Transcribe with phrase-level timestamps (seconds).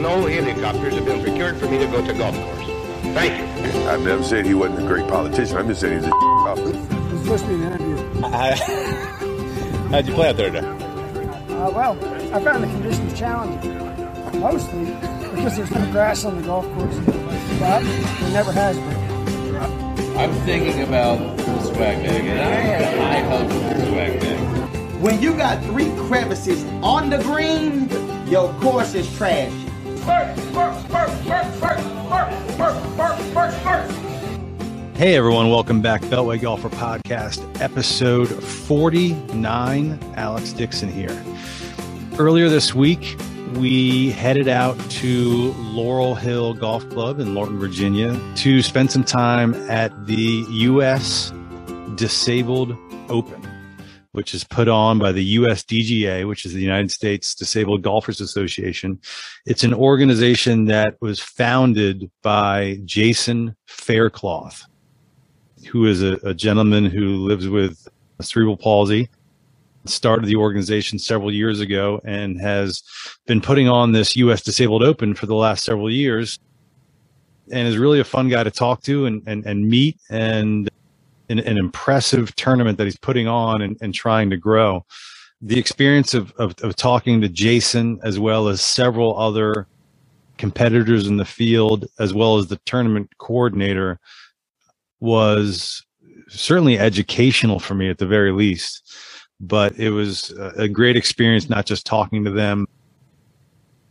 [0.00, 2.66] no helicopters have been procured for me to go to golf course.
[3.14, 3.88] Thank you.
[3.88, 5.56] I've never said he wasn't a great politician.
[5.58, 6.70] I'm just saying he's a golfer.
[6.70, 7.96] It was supposed to be an interview.
[9.90, 10.66] How'd you play out there today?
[10.66, 11.98] Uh, well,
[12.34, 14.84] I found the conditions challenging, mostly
[15.34, 16.96] because there's no grass on the golf course,
[17.58, 20.16] but there never has been.
[20.16, 25.00] I'm thinking about the swag bag, and I had high hopes for the swag bag.
[25.00, 27.88] When you got three crevices on the green,
[28.28, 29.52] your course is trash.
[34.94, 36.02] Hey everyone, welcome back.
[36.02, 39.98] Beltway Golfer Podcast, episode 49.
[40.16, 41.24] Alex Dixon here.
[42.18, 43.16] Earlier this week,
[43.54, 49.54] we headed out to Laurel Hill Golf Club in Lorton, Virginia to spend some time
[49.70, 51.32] at the U.S.
[51.94, 52.76] Disabled
[53.08, 53.40] Open,
[54.12, 59.00] which is put on by the USDGA, which is the United States Disabled Golfers Association.
[59.46, 64.64] It's an organization that was founded by Jason Faircloth,
[65.68, 67.86] who is a, a gentleman who lives with
[68.20, 69.08] cerebral palsy
[69.86, 72.82] started the organization several years ago and has
[73.26, 76.38] been putting on this US Disabled Open for the last several years
[77.50, 80.68] and is really a fun guy to talk to and, and, and meet and
[81.30, 84.84] an, an impressive tournament that he's putting on and, and trying to grow.
[85.40, 89.66] The experience of, of, of talking to Jason as well as several other
[90.36, 93.98] competitors in the field as well as the tournament coordinator
[95.00, 95.84] was
[96.28, 98.82] certainly educational for me at the very least
[99.40, 102.66] but it was a great experience, not just talking to them,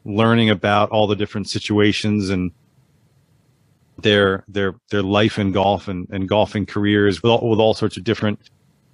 [0.06, 2.52] learning about all the different situations and
[4.04, 7.98] their their their life in golf and, and golfing careers with all, with all sorts
[7.98, 8.40] of different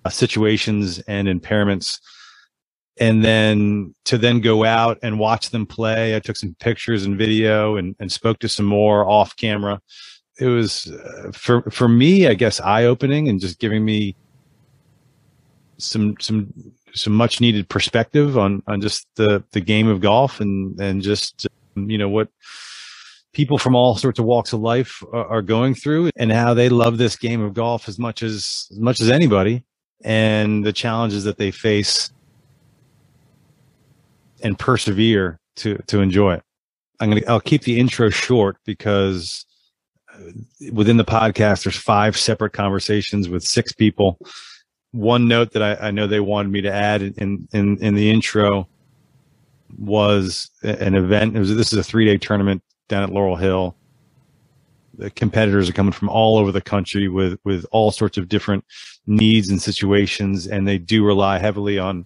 [0.06, 2.00] uh, situations and impairments.
[2.98, 7.18] And then to then go out and watch them play i took some pictures and
[7.18, 9.82] video and, and spoke to some more off camera.
[10.40, 14.16] It was uh, for for me i guess eye opening and just giving me
[15.78, 16.54] some some
[16.94, 21.48] some much needed perspective on on just the the game of golf and and just
[21.76, 22.30] you know what
[23.36, 26.70] people from all sorts of walks of life are, are, going through and how they
[26.70, 29.64] love this game of golf as much as as much as anybody
[30.04, 32.12] and the challenges that they face
[34.42, 36.44] and persevere to to enjoy it.
[37.00, 39.46] I'm gonna I'll keep the intro short because
[40.14, 40.32] uh,
[40.72, 44.18] within the podcast there's five separate conversations with six people
[44.92, 48.10] one note that I, I, know they wanted me to add in, in, in the
[48.10, 48.70] intro
[49.78, 51.36] was an event.
[51.36, 53.76] It was, this is a three day tournament down at Laurel Hill.
[54.98, 58.64] The competitors are coming from all over the country with, with all sorts of different
[59.08, 60.48] needs and situations.
[60.48, 62.06] And they do rely heavily on,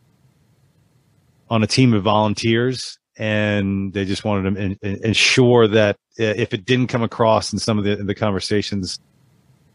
[1.50, 2.97] on a team of volunteers.
[3.17, 7.84] And they just wanted to ensure that if it didn't come across in some of
[7.84, 9.00] the, the conversations,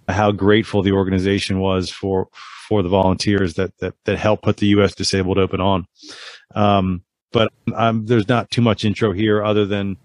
[0.09, 2.29] how grateful the organization was for
[2.69, 4.95] for the volunteers that that that helped put the U.S.
[4.95, 5.87] Disabled Open on.
[6.55, 9.97] Um, but um, there's not too much intro here, other than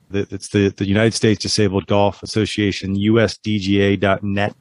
[0.13, 4.55] it's the the United States Disabled Golf Association, USDGA.net.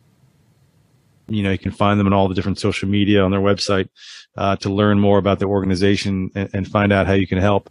[1.28, 3.88] You know, you can find them on all the different social media on their website
[4.36, 7.70] uh, to learn more about the organization and, and find out how you can help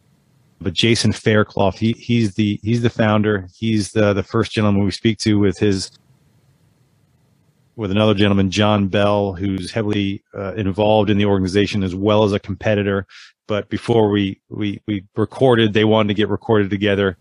[0.62, 3.48] but Jason Faircloth, he he's the he's the founder.
[3.56, 5.92] He's the the first gentleman we speak to with his
[7.76, 12.34] with another gentleman, John Bell, who's heavily uh, involved in the organization as well as
[12.34, 13.08] a competitor.
[13.48, 17.18] But before we we we recorded, they wanted to get recorded together.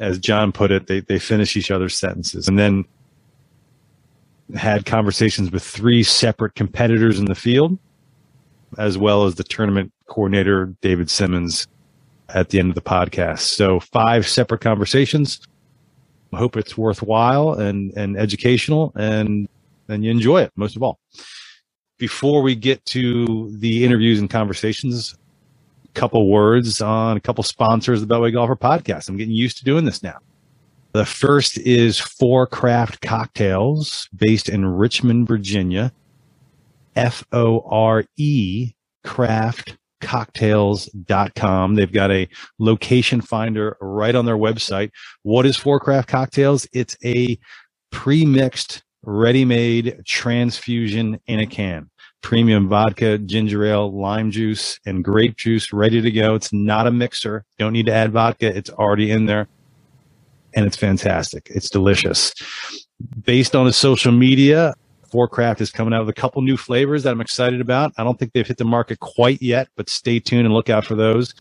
[0.00, 2.84] As John put it, they they finish each other's sentences, and then
[4.54, 7.78] had conversations with three separate competitors in the field,
[8.78, 11.66] as well as the tournament coordinator David Simmons
[12.28, 13.40] at the end of the podcast.
[13.40, 15.40] So five separate conversations.
[16.32, 19.48] I hope it's worthwhile and, and educational and,
[19.88, 20.98] and you enjoy it most of all.
[21.96, 25.14] Before we get to the interviews and conversations,
[25.94, 29.08] couple words on a couple sponsors of the Beltway Golfer podcast.
[29.08, 30.18] I'm getting used to doing this now.
[30.92, 35.92] The first is Fore Craft Cocktails based in Richmond, Virginia.
[36.96, 38.72] F O R E
[39.04, 41.74] Craft cocktails.com.
[41.74, 44.90] They've got a location finder right on their website.
[45.22, 46.66] What is Fore Craft Cocktails?
[46.72, 47.38] It's a
[47.90, 51.90] pre-mixed, ready-made transfusion in a can.
[52.24, 56.34] Premium vodka, ginger ale, lime juice, and grape juice ready to go.
[56.34, 57.44] It's not a mixer.
[57.58, 58.46] Don't need to add vodka.
[58.46, 59.46] It's already in there.
[60.54, 61.48] And it's fantastic.
[61.50, 62.32] It's delicious.
[63.24, 64.72] Based on the social media,
[65.10, 67.92] Forecraft is coming out with a couple new flavors that I'm excited about.
[67.98, 70.86] I don't think they've hit the market quite yet, but stay tuned and look out
[70.86, 71.34] for those.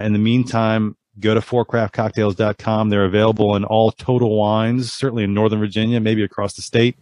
[0.00, 2.90] In the meantime, go to forecraftcocktails.com.
[2.90, 6.96] They're available in all total wines, certainly in Northern Virginia, maybe across the state,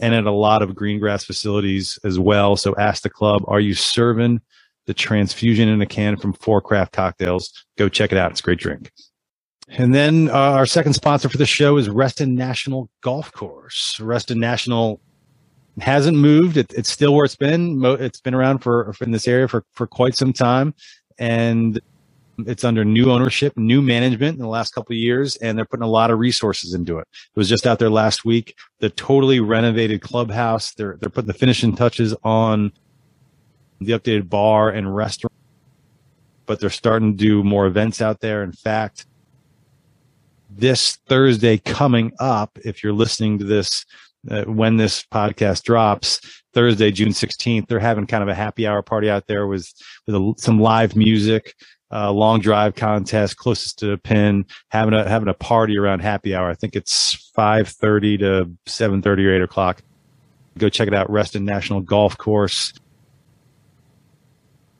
[0.00, 2.56] and at a lot of green grass facilities as well.
[2.56, 4.40] So ask the club, are you serving
[4.86, 7.64] the transfusion in a can from Fore Craft Cocktails?
[7.76, 8.30] Go check it out.
[8.30, 8.92] It's a great drink.
[9.68, 13.98] And then uh, our second sponsor for the show is Reston National Golf Course.
[13.98, 15.00] Reston National
[15.80, 16.56] hasn't moved.
[16.56, 17.84] It, it's still where it's been.
[17.84, 20.72] It's been around for, in this area for, for quite some time.
[21.18, 21.80] And
[22.38, 25.84] it's under new ownership, new management in the last couple of years, and they're putting
[25.84, 27.08] a lot of resources into it.
[27.12, 28.56] It was just out there last week.
[28.80, 30.74] The totally renovated clubhouse.
[30.74, 32.72] They're they're putting the finishing touches on
[33.80, 35.32] the updated bar and restaurant,
[36.46, 38.42] but they're starting to do more events out there.
[38.42, 39.06] In fact,
[40.50, 43.84] this Thursday coming up, if you're listening to this
[44.30, 46.20] uh, when this podcast drops,
[46.52, 49.72] Thursday, June 16th, they're having kind of a happy hour party out there with,
[50.06, 51.54] with a, some live music,
[51.92, 56.34] uh, long drive contest closest to the pin, having a, having a party around happy
[56.34, 56.50] hour.
[56.50, 59.82] I think it's 5.30 to 7.30 or 8 o'clock.
[60.58, 61.10] Go check it out.
[61.10, 62.72] Reston National Golf Course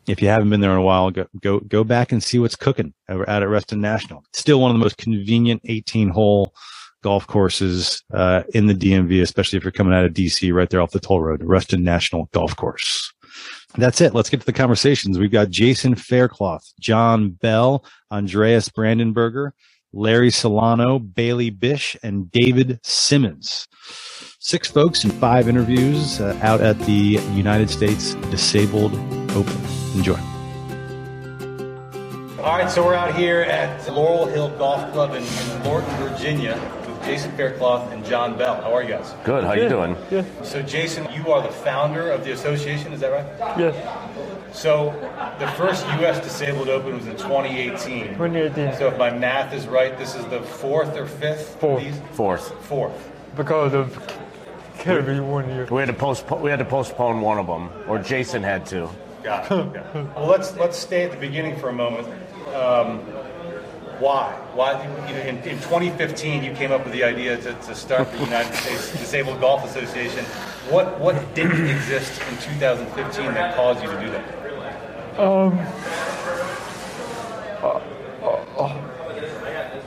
[0.07, 2.57] if you haven't been there in a while, go go go back and see what's
[2.57, 4.25] cooking out at Reston National.
[4.33, 6.55] Still one of the most convenient 18 hole
[7.03, 10.81] golf courses uh, in the DMV, especially if you're coming out of DC, right there
[10.81, 13.13] off the toll road, Reston National Golf Course.
[13.77, 14.15] That's it.
[14.15, 15.19] Let's get to the conversations.
[15.19, 19.51] We've got Jason Faircloth, John Bell, Andreas Brandenberger,
[19.93, 23.69] Larry Celano, Bailey Bish, and David Simmons.
[24.41, 28.95] Six folks and five interviews uh, out at the United States Disabled
[29.33, 29.61] Open.
[29.95, 30.19] Enjoy.
[32.43, 35.25] All right, so we're out here at Laurel Hill Golf Club in,
[35.65, 36.55] Lorton, Virginia,
[37.07, 38.57] Jason Faircloth and John Bell.
[38.61, 39.15] How are you guys?
[39.25, 39.45] Good.
[39.45, 39.97] How you doing?
[40.11, 40.25] Yeah.
[40.43, 42.93] So, Jason, you are the founder of the association.
[42.93, 43.59] Is that right?
[43.59, 43.77] Yes.
[44.53, 44.91] So,
[45.39, 46.19] the first U.S.
[46.21, 48.09] Disabled Open was in 2018.
[48.15, 48.77] 2018.
[48.77, 51.55] So, if my math is right, this is the fourth or fifth.
[51.55, 51.85] of Fourth.
[51.85, 52.01] these?
[52.13, 52.65] Fourth.
[52.65, 53.13] Fourth.
[53.37, 53.93] Because of
[54.79, 55.67] COVID one year.
[55.71, 56.43] We had to postpone.
[56.43, 58.89] We had to postpone one of them, or Jason had to.
[59.23, 59.53] Got it.
[59.53, 59.83] Okay.
[60.17, 62.09] Well, let's let's stay at the beginning for a moment.
[62.55, 63.01] Um,
[63.99, 64.33] why?
[64.55, 64.73] Why?
[65.09, 68.19] You know, in, in 2015, you came up with the idea to, to start the
[68.19, 70.25] United States Disabled Golf Association.
[70.71, 75.21] What what didn't exist in 2015 that caused you to do that?
[75.21, 75.59] Um,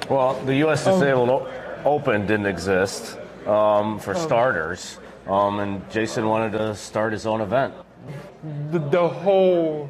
[0.10, 0.86] Well, the U.S.
[0.86, 1.48] Disabled O-
[1.86, 4.98] Open didn't exist um, for starters,
[5.28, 7.74] um, and Jason wanted to start his own event.
[8.72, 9.88] the, the whole,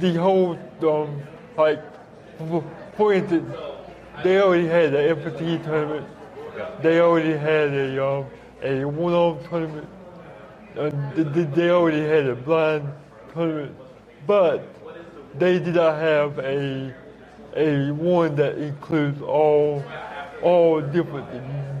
[0.00, 1.22] the whole, um,
[1.56, 1.80] like,
[2.48, 2.64] for-
[3.12, 3.54] instance,
[4.22, 6.06] they already had an amputee tournament.
[6.82, 8.26] They already had a um,
[8.62, 9.88] a one-on tournament.
[10.76, 12.88] Uh, they, they- they already had a blind
[13.34, 13.74] tournament,
[14.26, 14.62] but
[15.38, 16.94] they did not have a
[17.56, 19.82] a one that includes all
[20.42, 21.26] all different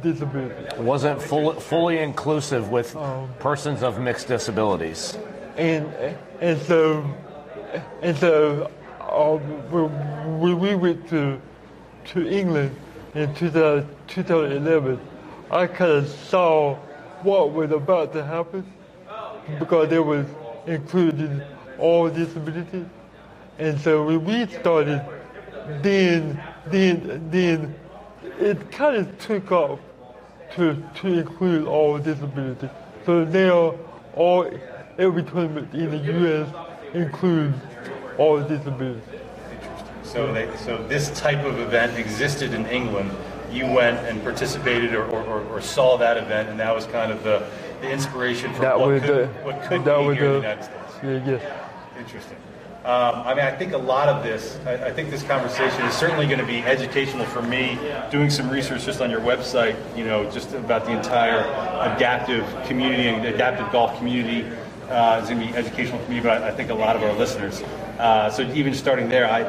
[0.02, 0.66] disabilities.
[0.72, 5.18] It wasn't full, fully inclusive with Um, persons of mixed disabilities.
[5.56, 5.86] and
[6.40, 7.04] and so
[8.02, 8.70] and so
[9.70, 11.40] when we went to
[12.06, 12.76] to England
[13.14, 15.00] in 2000, 2011,
[15.50, 16.76] I kind of saw
[17.22, 18.66] what was about to happen
[19.58, 20.26] because there was
[20.66, 21.46] included
[21.78, 22.86] all disabilities,
[23.58, 25.04] and so when we started,
[25.82, 27.74] then then then
[28.40, 29.80] it kind of took off
[30.56, 32.70] to to include all disabilities.
[33.06, 33.76] So now
[34.14, 34.50] all
[34.98, 36.48] every tournament in the U.S.
[36.94, 37.56] includes
[38.18, 39.02] all the disabilities.
[40.02, 43.10] So they, so this type of event existed in England.
[43.50, 47.22] You went and participated or, or, or- saw that event, and that was kind of
[47.22, 47.46] the,
[47.80, 50.34] the inspiration for That what could, the what could that be here in the the
[50.36, 50.94] United States.
[51.02, 51.62] yeah yes.
[51.98, 52.36] Interesting.
[52.84, 55.94] Um, I mean, I think a lot of this, I, I think this conversation is
[55.94, 57.78] certainly going to be educational for me.
[58.10, 61.40] Doing some research just on your website, you know, just about the entire
[61.94, 64.44] adaptive community and adaptive golf community
[64.90, 67.02] uh, is going to be educational for me, but I, I think a lot of
[67.04, 67.62] our listeners.
[68.02, 69.44] Uh, so even starting there, I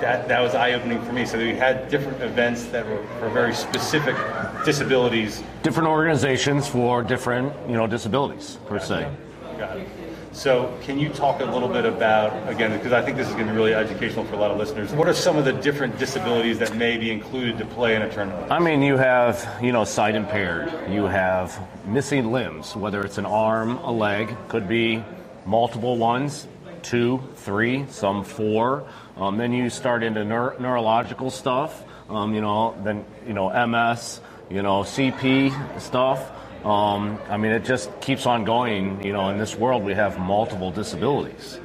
[0.00, 1.24] that that was eye opening for me.
[1.24, 4.16] So we had different events that were for very specific
[4.64, 9.08] disabilities Different organizations for different, you know, disabilities per se.
[9.56, 9.88] Got it.
[10.32, 13.46] So, can you talk a little bit about, again, because I think this is going
[13.46, 15.96] to be really educational for a lot of listeners, what are some of the different
[15.96, 18.50] disabilities that may be included to play in a tournament?
[18.50, 20.70] I mean, you have, you know, sight impaired.
[20.90, 25.04] You have missing limbs, whether it's an arm, a leg, could be
[25.46, 26.48] multiple ones,
[26.84, 28.86] two, three, some four.
[29.16, 34.20] Um, then you start into neur- neurological stuff, um, you know, then, you know, MS,
[34.50, 36.30] you know, CP stuff.
[36.64, 39.02] Um, I mean, it just keeps on going.
[39.04, 41.58] You know, in this world, we have multiple disabilities.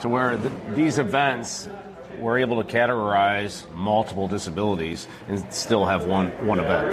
[0.00, 1.68] To where th- these events,
[2.18, 6.92] we're able to categorize multiple disabilities and still have one, one event.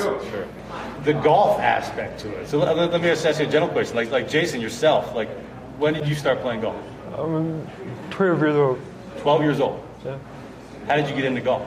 [1.03, 2.47] the golf aspect to it.
[2.47, 3.95] So let, let me ask you a general question.
[3.95, 5.29] Like, like Jason yourself, like,
[5.77, 6.75] when did you start playing golf?
[7.17, 7.67] I'm
[8.09, 8.79] 12 years old.
[9.19, 9.83] 12 years old.
[10.05, 10.17] Yeah.
[10.87, 11.63] How did you get into golf?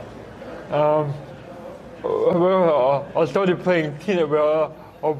[0.71, 1.13] Um,
[2.03, 4.29] Well, I I started playing tennis.
[4.29, 5.17] Well, I I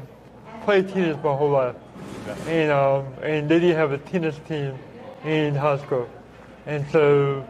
[0.65, 1.75] played tennis my whole life,
[2.47, 4.77] and um, and they didn't have a tennis team
[5.23, 6.07] in high school,
[6.67, 7.45] and so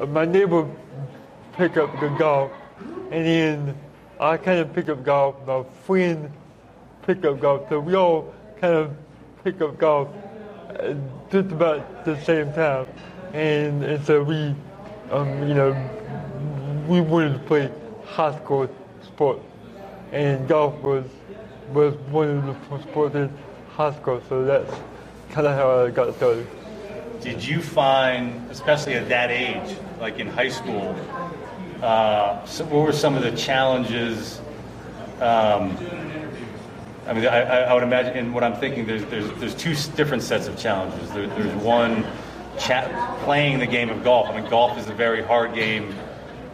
[0.00, 0.66] uh, my neighbor
[1.52, 2.50] picked up the golf,
[3.10, 3.74] and then
[4.20, 5.34] I kind of picked up golf.
[5.46, 6.30] My friend
[7.02, 8.96] picked up golf, so we all kind of
[9.44, 10.08] picked up golf
[11.30, 12.86] just about the same time,
[13.32, 14.54] and and so we,
[15.10, 15.72] um, you know,
[16.86, 17.70] we wanted to play
[18.04, 18.68] high school
[19.02, 19.40] sport,
[20.12, 21.06] and golf was
[21.72, 23.30] was one of the sports in
[23.70, 24.22] high school.
[24.28, 24.72] So that's
[25.30, 26.46] kind of how I got started.
[27.20, 30.94] Did you find, especially at that age, like in high school,
[31.82, 34.40] uh, so what were some of the challenges?
[35.20, 35.76] Um,
[37.06, 39.74] I mean, I, I I would imagine, and what I'm thinking, there's there's there's two
[39.96, 41.10] different sets of challenges.
[41.12, 42.04] There, there's one,
[42.58, 44.28] cha- playing the game of golf.
[44.28, 45.94] I mean, golf is a very hard game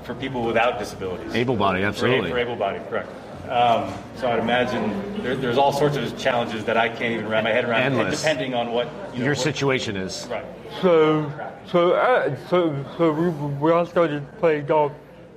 [0.05, 1.35] for people without disabilities.
[1.35, 2.31] Able body, absolutely.
[2.31, 3.09] for able-bodied, correct.
[3.49, 7.45] Um, so I'd imagine there, there's all sorts of challenges that I can't even wrap
[7.45, 8.21] my head around, Endless.
[8.21, 10.27] depending on what you know, Your what- situation is.
[10.31, 10.45] Right.
[10.81, 11.31] So
[11.67, 14.93] so I, so so we when I started playing golf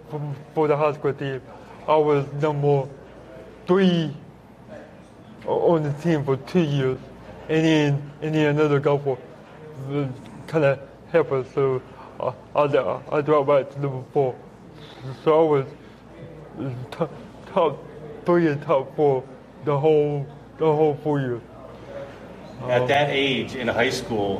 [0.10, 0.22] for,
[0.54, 1.42] for the high school team,
[1.88, 2.88] I was number
[3.68, 4.25] three o-
[5.48, 6.98] on the team for two years,
[7.50, 9.18] and then and then another golfer
[10.48, 10.80] kind of
[11.12, 11.48] helped us.
[11.54, 11.82] So
[12.20, 14.36] I I, I dropped back to number four.
[15.24, 15.66] So I was
[16.92, 17.12] top,
[17.54, 17.84] top
[18.25, 19.24] three and top four
[19.66, 20.25] the whole
[20.58, 21.42] the whole four years.
[22.68, 24.38] At that age in high school,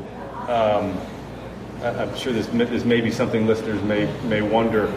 [0.48, 0.98] um,
[1.82, 4.92] I- I'm sure this, this may be something listeners may, may wonder.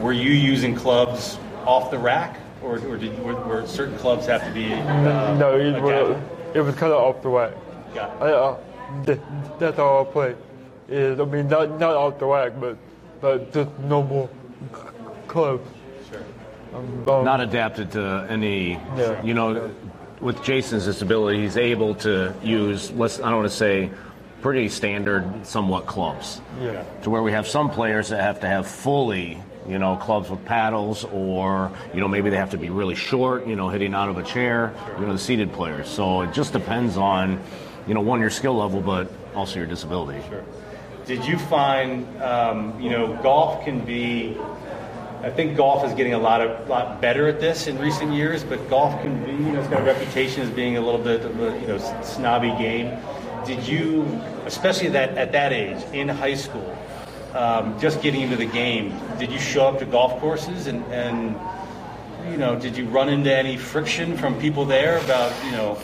[0.00, 4.44] Were you using clubs off the rack, or, or did were, were certain clubs have
[4.44, 4.72] to be?
[4.72, 6.16] Uh, No, it was,
[6.54, 7.52] it was kind of off the whack.
[7.94, 8.22] Got it.
[8.22, 8.56] I, uh,
[9.06, 9.20] th-
[9.58, 10.34] that's all I play.
[10.88, 12.76] Is I mean not not off the whack, but
[13.20, 14.28] but just normal
[14.74, 14.80] c-
[15.26, 15.68] clubs.
[16.10, 16.20] Sure.
[16.74, 19.20] Um, um, Not adapted to any, Yeah.
[19.22, 19.70] you know,
[20.20, 23.90] with Jason's disability, he's able to use, let's, I don't want to say,
[24.42, 26.40] pretty standard, somewhat clubs.
[26.60, 26.84] yeah.
[27.02, 30.44] to where we have some players that have to have fully, you know, clubs with
[30.44, 34.08] paddles, or you know, maybe they have to be really short, you know, hitting out
[34.08, 34.74] of a chair.
[34.98, 35.88] You know, the seated players.
[35.88, 37.40] So it just depends on,
[37.86, 40.20] you know, one your skill level, but also your disability.
[40.28, 40.44] Sure.
[41.06, 44.36] Did you find, um, you know, golf can be?
[45.22, 48.44] I think golf is getting a lot of lot better at this in recent years,
[48.44, 51.22] but golf can be, you know, it's got a reputation as being a little bit
[51.22, 52.96] of a, you know, snobby game.
[53.44, 54.02] Did you,
[54.44, 56.76] especially that at that age in high school,
[57.36, 61.36] um, just getting into the game, did you show up to golf courses and, and
[62.30, 65.78] you know, did you run into any friction from people there about, you know,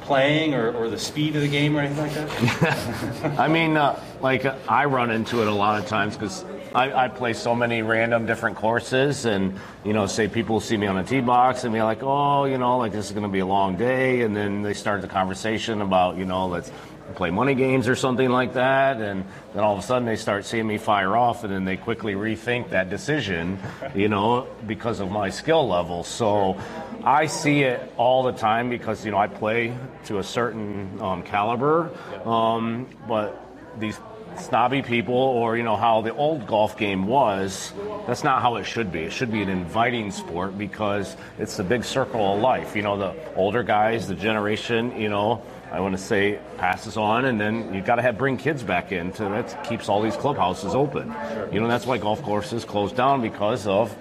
[0.00, 3.38] playing or, or the speed of the game or anything like that?
[3.38, 6.44] I mean, uh, like uh, I run into it a lot of times because
[6.74, 10.88] I, I play so many random different courses, and you know, say people see me
[10.88, 13.28] on a tee box and be like, "Oh, you know, like this is going to
[13.28, 16.72] be a long day," and then they start the conversation about, you know, let's
[17.14, 20.44] play money games or something like that, and then all of a sudden they start
[20.44, 23.58] seeing me fire off, and then they quickly rethink that decision,
[23.94, 26.04] you know, because of my skill level.
[26.04, 26.58] So.
[27.04, 31.22] I see it all the time because you know I play to a certain um,
[31.22, 31.90] caliber,
[32.24, 33.46] um, but
[33.78, 34.00] these
[34.40, 37.74] snobby people, or you know how the old golf game was,
[38.06, 39.00] that's not how it should be.
[39.00, 42.74] It should be an inviting sport because it's the big circle of life.
[42.74, 45.42] You know, the older guys, the generation, you know.
[45.72, 48.92] I want to say passes on, and then you've got to have bring kids back
[48.92, 49.12] in.
[49.12, 51.12] To that keeps all these clubhouses open.
[51.52, 53.96] You know, that's why golf courses close down because of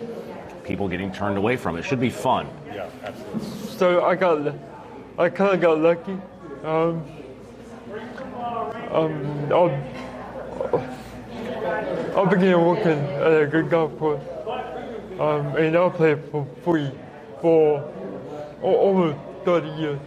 [0.64, 1.80] people getting turned away from it.
[1.80, 2.48] It should be fun.
[2.74, 3.50] yeah, absolutely.
[3.78, 4.56] So I got
[5.18, 6.18] I kind of got lucky.
[6.64, 7.04] Um,
[8.92, 9.70] um, I'll,
[12.16, 14.22] I began working at a good golf course,
[15.20, 16.92] um, and I played for free
[17.42, 17.80] for
[18.62, 20.00] o- over 30 years.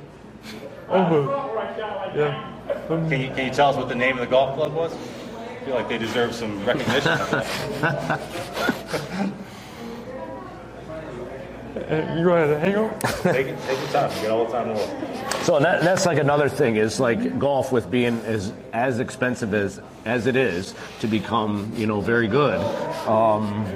[0.88, 1.22] Over,
[2.14, 2.52] yeah.
[2.86, 4.92] Can you, can you tell us what the name of the golf club was?
[4.92, 7.12] I feel like they deserve some recognition.
[11.76, 13.00] of you had to hang on?
[13.22, 14.10] take, it, take your time.
[14.16, 15.34] You got all the time in the world.
[15.42, 19.80] So that, that's like another thing is like golf with being as as expensive as
[20.04, 22.60] as it is to become you know very good,
[23.06, 23.66] um,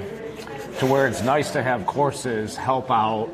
[0.79, 3.29] to where it's nice to have courses help out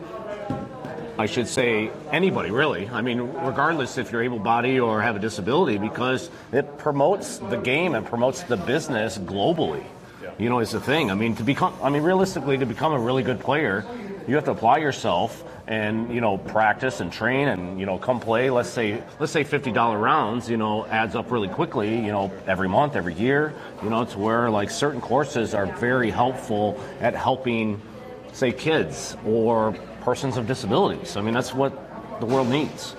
[1.17, 2.87] I should say anybody really.
[2.89, 7.95] I mean, regardless if you're able-bodied or have a disability, because it promotes the game
[7.95, 9.83] and promotes the business globally.
[10.39, 11.09] You know, is the thing.
[11.09, 13.83] I mean, to become, I mean, realistically, to become a really good player,
[14.27, 18.19] you have to apply yourself and you know practice and train and you know come
[18.19, 18.51] play.
[18.51, 20.47] Let's say let's say fifty dollar rounds.
[20.47, 21.95] You know, adds up really quickly.
[21.95, 23.51] You know, every month, every year.
[23.81, 27.81] You know, to where like certain courses are very helpful at helping,
[28.33, 29.75] say, kids or
[30.07, 31.17] persons of disabilities.
[31.17, 31.73] I mean, that's what
[32.21, 32.95] the world needs.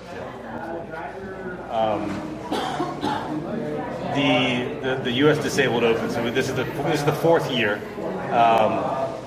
[4.13, 5.39] the, the, the U.S.
[5.39, 6.11] Disabled Open.
[6.11, 7.81] So this is the this is the fourth year.
[8.29, 8.71] Um,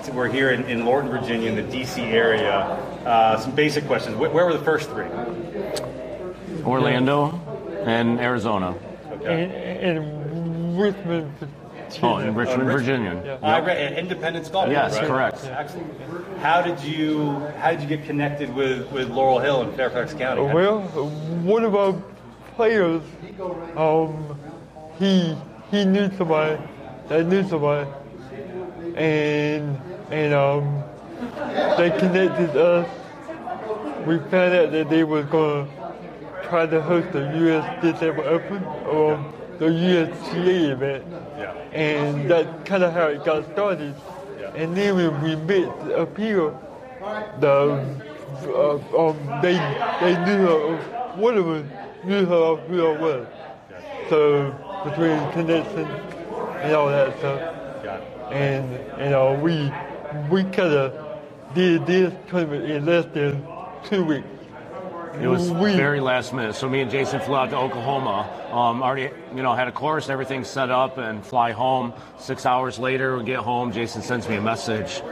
[0.04, 2.02] so we're here in, in Lorton, Virginia, in the D.C.
[2.02, 2.54] area.
[3.04, 4.14] Uh, some basic questions.
[4.14, 5.08] Where, where were the first three?
[6.64, 7.32] Orlando
[7.84, 8.76] and Arizona.
[9.22, 9.50] In,
[9.88, 11.61] in Richmond, Virginia.
[12.02, 13.22] Oh, in Richmond, Virginia.
[13.24, 13.48] Yeah.
[13.48, 14.70] I read Independence Golf.
[14.70, 15.06] Yes, right?
[15.06, 15.44] correct.
[15.44, 16.38] Excellent.
[16.38, 20.42] How did you how did you get connected with, with Laurel Hill in Fairfax County?
[20.42, 20.82] Well,
[21.44, 21.94] one of our
[22.56, 23.02] players,
[23.76, 24.38] um,
[24.98, 25.36] he
[25.70, 26.60] he knew somebody
[27.08, 27.88] that knew somebody,
[28.96, 29.78] and
[30.10, 30.82] and um,
[31.76, 32.88] they connected us.
[34.06, 35.68] We found out that they were gonna
[36.48, 37.82] try to host the U.S.
[37.82, 39.24] Disabled Open or
[39.58, 41.04] the USGA event,
[41.38, 41.54] Yeah.
[41.72, 43.96] And that's kind of how it got started.
[44.54, 46.54] And then when we met up here,
[47.40, 47.84] the
[48.46, 48.76] uh,
[49.10, 49.66] um, they
[50.00, 50.78] they knew her,
[51.16, 51.70] one of them
[52.04, 52.34] knew her
[52.88, 53.28] I was.
[54.10, 54.52] So
[54.84, 56.00] between connection
[56.62, 57.42] and all that stuff,
[58.30, 59.74] and you know we
[60.30, 60.94] we kind of
[61.54, 63.48] did this tournament in less than
[63.84, 64.28] two weeks.
[65.20, 66.54] It was very last minute.
[66.54, 68.28] So me and Jason flew out to Oklahoma.
[68.50, 71.92] Um, already, you know, had a course, everything set up, and fly home.
[72.18, 73.72] Six hours later, we get home.
[73.72, 75.02] Jason sends me a message.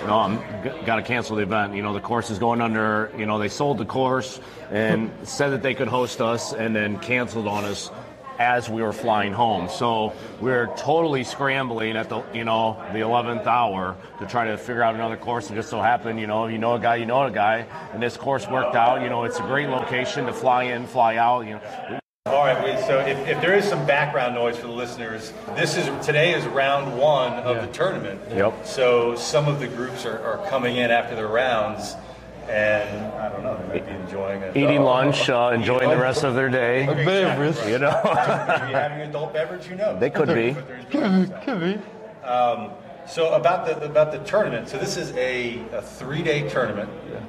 [0.00, 1.74] You know, I'm got to cancel the event.
[1.74, 3.12] You know, the course is going under.
[3.16, 4.40] You know, they sold the course
[4.70, 7.90] and said that they could host us, and then canceled on us
[8.40, 9.68] as we were flying home.
[9.68, 14.56] So we are totally scrambling at the you know the 11th hour to try to
[14.56, 15.48] figure out another course.
[15.48, 18.02] And just so happened, you know, you know a guy, you know a guy, and
[18.02, 19.02] this course worked out.
[19.02, 21.42] You know, it's a great location to fly in, fly out.
[21.42, 22.80] You know, All right.
[22.86, 26.46] So if, if there is some background noise for the listeners, this is today is
[26.46, 28.22] round one of the tournament.
[28.30, 28.66] Yep.
[28.66, 31.94] So some of the groups are, are coming in after the rounds,
[32.48, 34.56] and I don't know, they might be enjoying it.
[34.56, 36.86] eating lunch, uh, enjoying the rest of their day.
[36.86, 37.56] beverage.
[37.66, 40.00] You know, Maybe having adult beverage, who knows?
[40.00, 40.52] they could be.
[40.52, 41.44] But they're enjoying themselves.
[41.44, 42.26] Could be.
[42.26, 42.70] Um,
[43.06, 44.68] so about the about the tournament.
[44.68, 47.20] So this is a, a three day tournament, Yeah.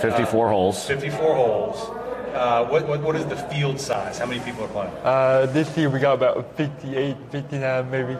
[0.00, 0.86] 54 holes.
[0.86, 1.80] 54 holes.
[2.34, 4.18] Uh, what, what what is the field size?
[4.18, 4.92] How many people are playing?
[5.04, 8.16] Uh, this year we got about 58, 59 maybe.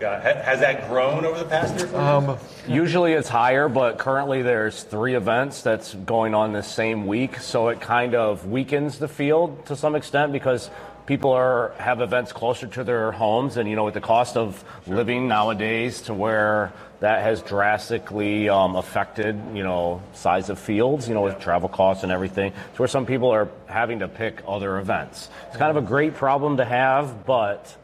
[0.00, 1.94] Got, ha- has that grown over the past year?
[1.96, 7.38] Um, Usually it's higher, but currently there's three events that's going on this same week,
[7.38, 10.70] so it kind of weakens the field to some extent because
[11.06, 14.64] people are have events closer to their homes, and you know with the cost of
[14.86, 21.14] living nowadays, to where that has drastically um, affected you know size of fields, you
[21.14, 24.78] know with travel costs and everything, to where some people are having to pick other
[24.78, 25.28] events.
[25.48, 27.76] It's kind of a great problem to have, but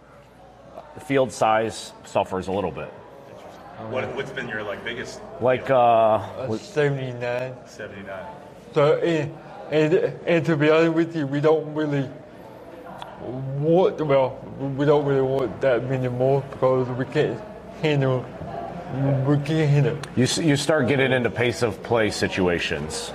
[0.94, 2.88] the field size suffers a little bit.
[3.88, 7.54] What, what's been your like biggest Like uh, uh, 79.
[7.66, 8.26] 79?
[8.74, 9.34] So, and,
[9.70, 9.94] and,
[10.26, 12.08] and to be honest with you, we don't really
[13.58, 14.38] want, well,
[14.76, 17.40] we don't really want that many more because we can't
[17.80, 18.24] handle,
[19.26, 19.98] we can't handle.
[20.14, 23.12] You, you start getting into pace of play situations,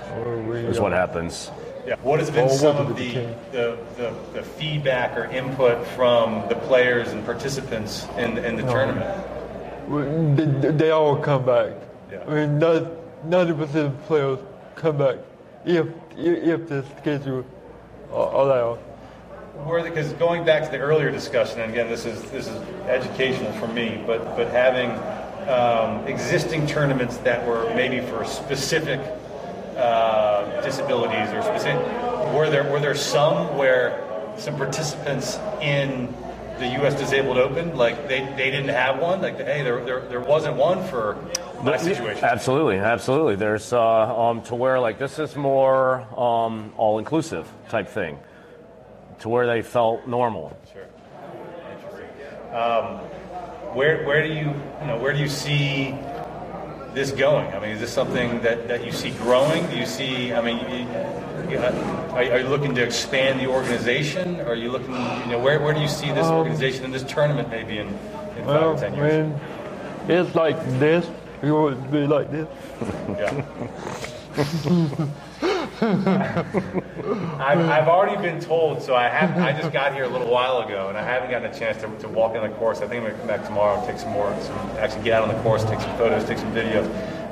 [0.47, 1.51] We, is what happens.
[1.85, 1.95] Yeah.
[2.01, 3.13] What has been some of the,
[3.51, 10.35] the, the, the feedback or input from the players and participants in, in the tournament?
[10.35, 11.73] they, they all come back.
[12.11, 12.23] Yeah.
[12.27, 12.83] I mean, not,
[13.27, 14.39] 90% of players
[14.75, 15.17] come back
[15.63, 17.45] if, if, if the schedule
[18.11, 18.79] allows.
[19.83, 23.67] Because going back to the earlier discussion, and again, this is this is educational for
[23.69, 24.91] me, but but having
[25.47, 28.99] um, existing tournaments that were maybe for specific
[29.77, 31.79] uh, disabilities or specific,
[32.33, 34.01] were there were there some where
[34.37, 36.13] some participants in
[36.59, 36.95] the U.S.
[36.95, 40.83] Disabled Open, like they, they didn't have one, like hey, there, there there wasn't one
[40.87, 41.17] for
[41.61, 42.23] my situation.
[42.23, 43.35] Absolutely, absolutely.
[43.35, 48.19] There's uh, um, to where like this is more um, all inclusive type thing,
[49.19, 50.57] to where they felt normal.
[50.71, 50.85] Sure.
[51.73, 52.55] Interesting.
[52.55, 52.99] Um,
[53.75, 55.93] where where do you you know where do you see
[56.95, 57.53] this going?
[57.53, 59.67] I mean, is this something that, that you see growing?
[59.67, 60.33] Do you see?
[60.33, 60.57] I mean,
[61.49, 64.39] you, are, are you looking to expand the organization?
[64.41, 64.93] Are you looking?
[64.93, 67.87] You know, where where do you see this um, organization and this tournament maybe in,
[67.87, 69.31] in five Well, or ten years?
[70.07, 71.05] when it's like this,
[71.43, 72.47] it would be like this.
[73.09, 73.45] Yeah.
[77.41, 79.37] I've, I've already been told, so I have.
[79.37, 81.89] I just got here a little while ago, and I haven't gotten a chance to,
[81.99, 82.79] to walk in the course.
[82.81, 85.27] I think I'm gonna come back tomorrow and take some more, some actually get out
[85.27, 86.85] on the course, take some photos, take some videos.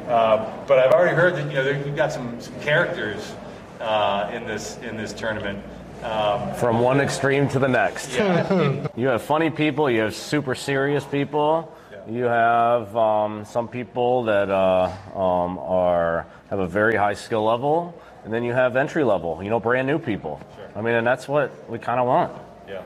[0.07, 3.33] Uh, but I've already heard that you know there, you've got some, some characters
[3.79, 5.63] uh, in this in this tournament.
[6.03, 8.13] Um, From one extreme to the next.
[8.13, 11.73] yeah, You have funny people, you have super serious people,
[12.09, 17.99] you have um, some people that uh, um, are have a very high skill level,
[18.23, 20.39] and then you have entry level, you know, brand new people.
[20.75, 22.33] I mean, and that's what we kind of want.
[22.67, 22.81] yeah.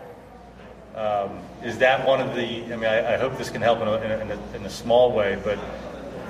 [0.99, 2.63] Um, is that one of the?
[2.65, 4.65] I mean, I, I hope this can help in a, in, a, in, a, in
[4.65, 5.57] a small way, but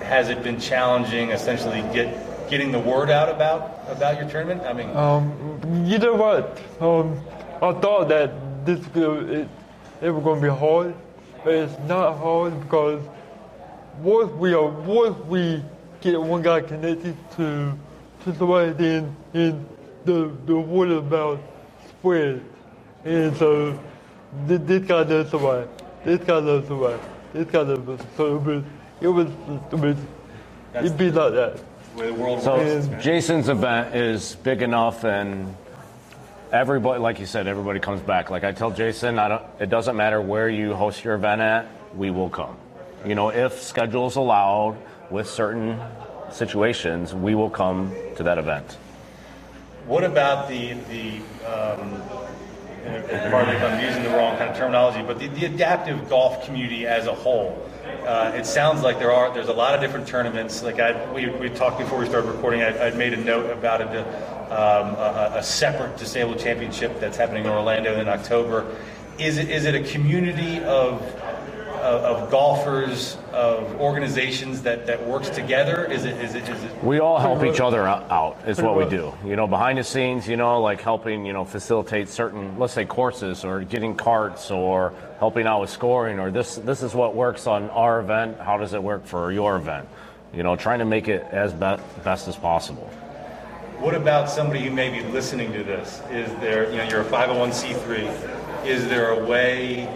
[0.04, 4.62] has it been challenging, essentially, get getting the word out about about your tournament?
[4.64, 6.60] I mean, Um, you know what?
[6.82, 7.20] Um,
[7.62, 8.32] I thought that
[8.66, 9.48] this it,
[10.02, 11.07] it was going to be hard, but
[11.50, 13.04] it's not hard because
[14.02, 15.64] once we are once we
[16.02, 17.78] get one guy connected to
[18.24, 19.66] to somebody, then then
[20.06, 21.40] the the word of mouth
[21.90, 22.44] spreads,
[23.06, 23.80] and so
[24.48, 25.68] this, this guy knows somebody,
[26.06, 27.00] this guy knows somebody,
[27.34, 28.04] this guy knows somebody.
[28.18, 28.64] So it was
[29.02, 29.28] it was
[29.72, 29.98] it was
[30.82, 31.60] it'd be like that.
[31.98, 32.90] the world So works.
[33.04, 35.56] Jason's event is big enough, and
[36.52, 38.30] everybody, like you said, everybody comes back.
[38.30, 41.68] Like I tell Jason, I don't, it doesn't matter where you host your event at,
[41.96, 42.58] we will come.
[43.06, 44.78] You know, if schedules allowed
[45.10, 45.80] with certain
[46.32, 48.78] situations, we will come to that event.
[49.86, 52.02] What about the the um,
[53.32, 56.86] pardon if I'm using the wrong kind of terminology, but the, the adaptive golf community
[56.86, 57.70] as a whole?
[58.06, 60.62] Uh, it sounds like there are there's a lot of different tournaments.
[60.62, 62.62] Like I we, we talked before we started recording.
[62.62, 64.08] I, I'd made a note about it,
[64.52, 68.76] um, a, a separate disabled championship that's happening in Orlando in October.
[69.20, 71.02] Is it is it a community of
[71.82, 75.86] of, of golfers, of organizations that, that works together?
[75.86, 78.38] Is it is it is it We all help each other out.
[78.48, 79.14] Is what we do.
[79.26, 82.86] You know, behind the scenes, you know, like helping, you know, facilitate certain, let's say,
[82.86, 86.56] courses or getting carts or helping out with scoring or this.
[86.56, 88.40] This is what works on our event.
[88.40, 89.88] How does it work for your event?
[90.34, 92.90] You know, trying to make it as be- best as possible.
[93.80, 96.02] What about somebody who may be listening to this?
[96.10, 98.66] Is there, you know, you're a 501c3.
[98.66, 99.88] Is there a way?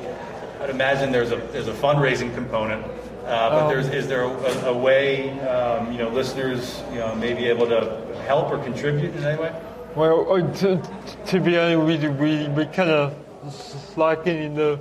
[0.61, 2.85] I'd imagine there's a there's a fundraising component,
[3.25, 7.33] uh, but there's is there a, a way, um, you know, listeners, you know, may
[7.33, 9.51] be able to help or contribute in any way?
[9.95, 10.81] Well, uh, to,
[11.25, 13.15] to be honest you, we, we kind of
[13.51, 14.79] slacking in the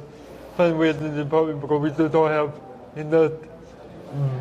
[0.58, 2.52] fundraising department because we just don't have
[2.96, 3.32] enough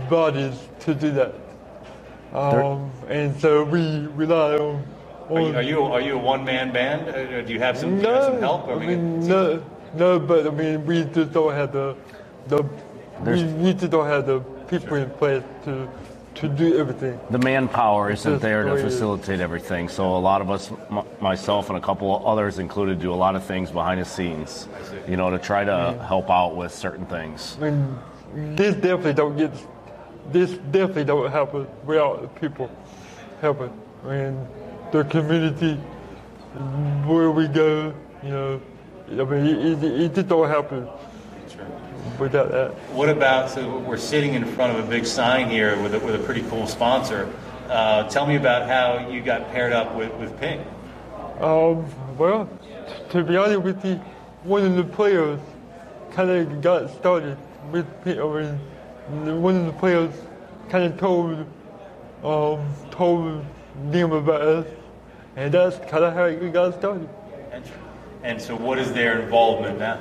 [0.10, 1.34] bodies to do that.
[2.34, 4.84] Um, and so we rely on.
[5.30, 7.08] Are you are you, are you a one man band?
[7.10, 8.68] Uh, do you have some, do you have some help?
[8.68, 9.64] I mean, no,
[9.96, 11.96] no, but I mean, we just don't have the,
[12.48, 12.64] the
[13.24, 15.88] we, we just don't have the people in place to,
[16.36, 17.20] to do everything.
[17.30, 18.94] The manpower isn't Just there to way it is.
[18.94, 19.88] facilitate everything.
[19.90, 23.16] So a lot of us, m- myself and a couple of others included, do a
[23.16, 24.68] lot of things behind the scenes.
[25.08, 27.58] You know, to try to help out with certain things.
[27.62, 28.00] I mean,
[28.56, 29.52] this definitely don't get,
[30.32, 32.70] this definitely don't happen without people
[33.42, 33.74] helping.
[34.06, 34.48] I mean,
[34.92, 35.76] the community,
[37.06, 38.62] where we go, you know,
[39.10, 40.88] I mean, it, it, it just don't happen
[42.20, 42.72] without that.
[42.92, 46.16] What about, so we're sitting in front of a big sign here with a, with
[46.16, 47.32] a pretty cool sponsor.
[47.68, 50.66] Uh, tell me about how you got paired up with, with Ping.
[51.40, 51.86] Um,
[52.18, 53.96] well, t- to be honest with you,
[54.44, 55.40] one of the players
[56.12, 57.38] kind of got started
[57.72, 58.20] with me.
[58.20, 58.60] I mean,
[59.10, 60.14] one of the players
[60.70, 61.46] kind of told,
[62.24, 63.44] um, told
[63.92, 64.68] them about us,
[65.36, 67.10] and that's kind of how it got started.
[68.24, 69.98] And so what is their involvement now?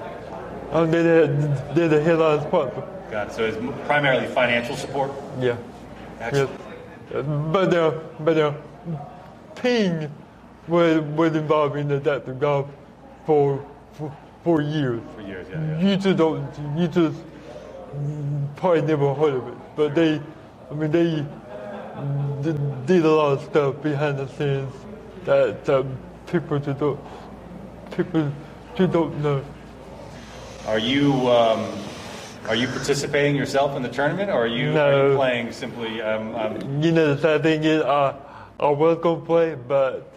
[0.73, 2.83] Um, they're, the- they're the headline sponsor.
[3.11, 5.11] God, so it's primarily financial support?
[5.41, 5.57] Yeah.
[6.21, 6.51] Excellent.
[7.11, 7.25] Yes.
[7.53, 8.53] But uh, but uh,
[9.55, 10.13] Ping
[10.67, 12.69] was was involved in adaptive golf
[13.25, 15.01] for for, for years.
[15.15, 15.81] For years, yeah, yeah.
[15.89, 16.47] You just don't.
[16.77, 17.19] You just
[18.57, 19.55] probably never heard of it.
[19.77, 20.21] But they,
[20.71, 21.27] I mean, they
[22.43, 24.73] did, did a lot of stuff behind the scenes
[25.25, 25.87] that, that
[26.27, 27.01] people just don't
[27.91, 28.33] people
[28.77, 29.45] just don't know.
[30.67, 31.67] Are you um,
[32.49, 36.01] are you participating yourself in the tournament, or are you, are you playing simply?
[36.01, 38.15] Um, um, You know, the sad thing is, I,
[38.59, 40.11] I was going to play, but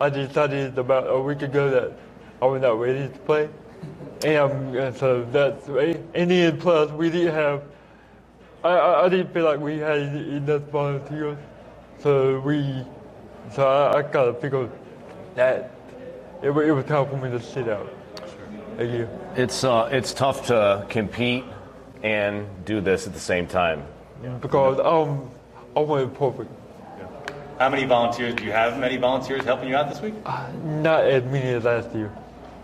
[0.00, 1.98] I decided about a week ago that
[2.40, 3.50] I was not ready to play.
[4.22, 7.62] And, and so that's, and then plus, we didn't have,
[8.62, 11.36] I, I, I didn't feel like we had enough volunteers.
[11.98, 12.84] So we,
[13.52, 14.70] so I, I kind of figured
[15.34, 15.70] that
[16.42, 17.92] it, wa- it was time for me to sit out
[18.78, 19.08] a year.
[19.36, 21.44] It's uh, it's tough to compete
[22.02, 23.82] and do this at the same time.
[24.22, 24.30] Yeah.
[24.40, 25.30] Because um,
[25.76, 26.50] I wanted perfect.
[27.58, 28.34] How many volunteers?
[28.34, 30.14] Do you have many volunteers helping you out this week?
[30.64, 32.12] Not as many as last year,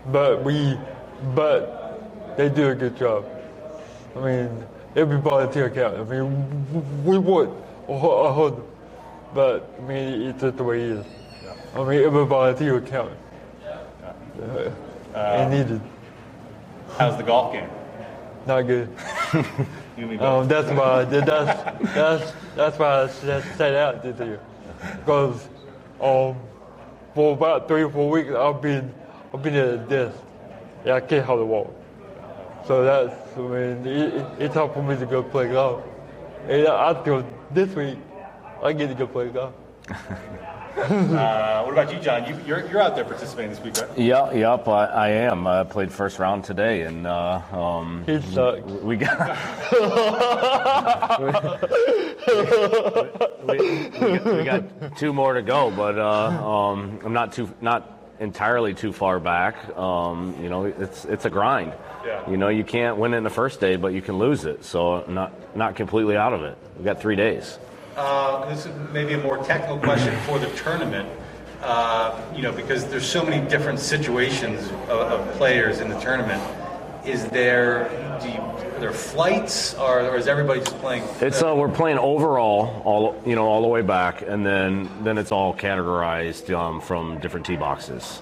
[0.07, 0.77] but we,
[1.35, 3.25] but they do a good job.
[4.15, 5.99] I mean, every volunteer counts.
[5.99, 7.49] I mean, we would
[7.87, 8.63] a hundred,
[9.33, 11.05] but I mean, it's just the way it is.
[11.75, 13.15] I mean, every volunteer counts.
[14.41, 14.71] Uh,
[15.15, 15.81] and needed.
[16.97, 17.69] How's the golf game?
[18.45, 18.89] Not good.
[19.97, 20.43] You and me both.
[20.43, 24.39] Um, that's why that's that's that's why I set out this year,
[24.97, 25.47] because
[25.99, 26.37] um,
[27.13, 28.93] for about three or four weeks I've been
[29.33, 30.17] I've been at a desk.
[30.85, 31.73] Yeah, I can't hardly walk.
[32.67, 35.83] So that's I mean it, it- it's hard for me to go play golf.
[36.47, 37.97] And I feel this week
[38.63, 39.53] I get to go play golf.
[40.77, 42.25] Uh, what about you, John?
[42.25, 43.89] You, you're, you're out there participating this week, right?
[43.99, 45.45] Yeah, yep, I, I am.
[45.45, 48.61] I played first round today, and uh, um, He sucks.
[48.81, 49.19] we got
[53.47, 57.49] we, we, got, we got two more to go, but uh, um, I'm not too
[57.59, 59.75] not entirely too far back.
[59.77, 61.73] Um, you know, it's it's a grind.
[62.05, 62.29] Yeah.
[62.29, 64.63] You know, you can't win it in the first day, but you can lose it.
[64.63, 66.57] So not not completely out of it.
[66.77, 67.57] We've got three days.
[67.97, 71.09] Uh, this is maybe a more technical question for the tournament.
[71.61, 76.41] Uh, you know, because there's so many different situations of, of players in the tournament.
[77.05, 77.89] Is there
[78.21, 81.03] do you, are there flights, or, or is everybody just playing?
[81.19, 85.17] It's uh, we're playing overall, all you know, all the way back, and then then
[85.17, 88.21] it's all categorized um, from different tee boxes.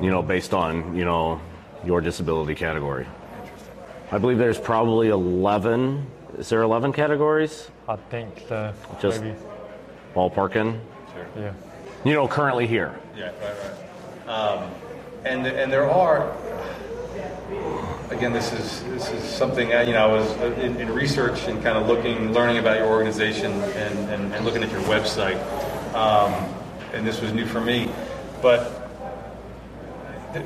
[0.00, 1.40] You know, based on you know
[1.84, 3.06] your disability category.
[4.12, 6.06] I believe there's probably eleven.
[6.38, 7.70] Is there eleven categories?
[7.88, 8.74] I think so.
[9.00, 9.36] Just- maybe.
[10.14, 10.78] Ballparking.
[11.36, 11.52] Yeah.
[12.04, 12.98] You know, currently here.
[13.16, 13.56] Yeah, right,
[14.26, 14.28] right.
[14.28, 14.70] Um,
[15.24, 16.34] and and there are.
[18.10, 20.08] Again, this is this is something uh, you know.
[20.08, 24.10] I was uh, in, in research and kind of looking, learning about your organization, and,
[24.10, 25.36] and, and looking at your website.
[25.94, 26.32] Um,
[26.92, 27.90] and this was new for me,
[28.40, 28.88] but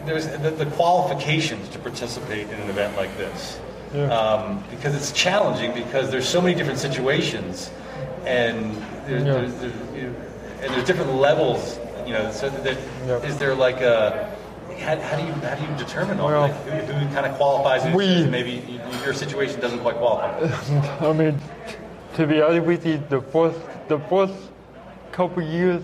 [0.06, 3.60] there's the, the qualifications to participate in an event like this.
[3.92, 7.70] Um, because it's challenging because there's so many different situations,
[8.24, 8.74] and
[9.06, 9.32] there's, Yeah.
[9.32, 10.14] there's, there's you know,
[10.62, 11.78] and there's different levels.
[12.06, 13.18] You know, so that, Yeah.
[13.18, 14.34] is there like a
[14.80, 17.36] how, how do you how do you determine all Well, like, who, who kind of
[17.36, 17.84] qualifies?
[17.84, 20.38] and we- maybe your situation doesn't quite qualify.
[21.08, 21.38] I mean,
[22.14, 24.34] to be honest with you, the first the first
[25.12, 25.82] couple years,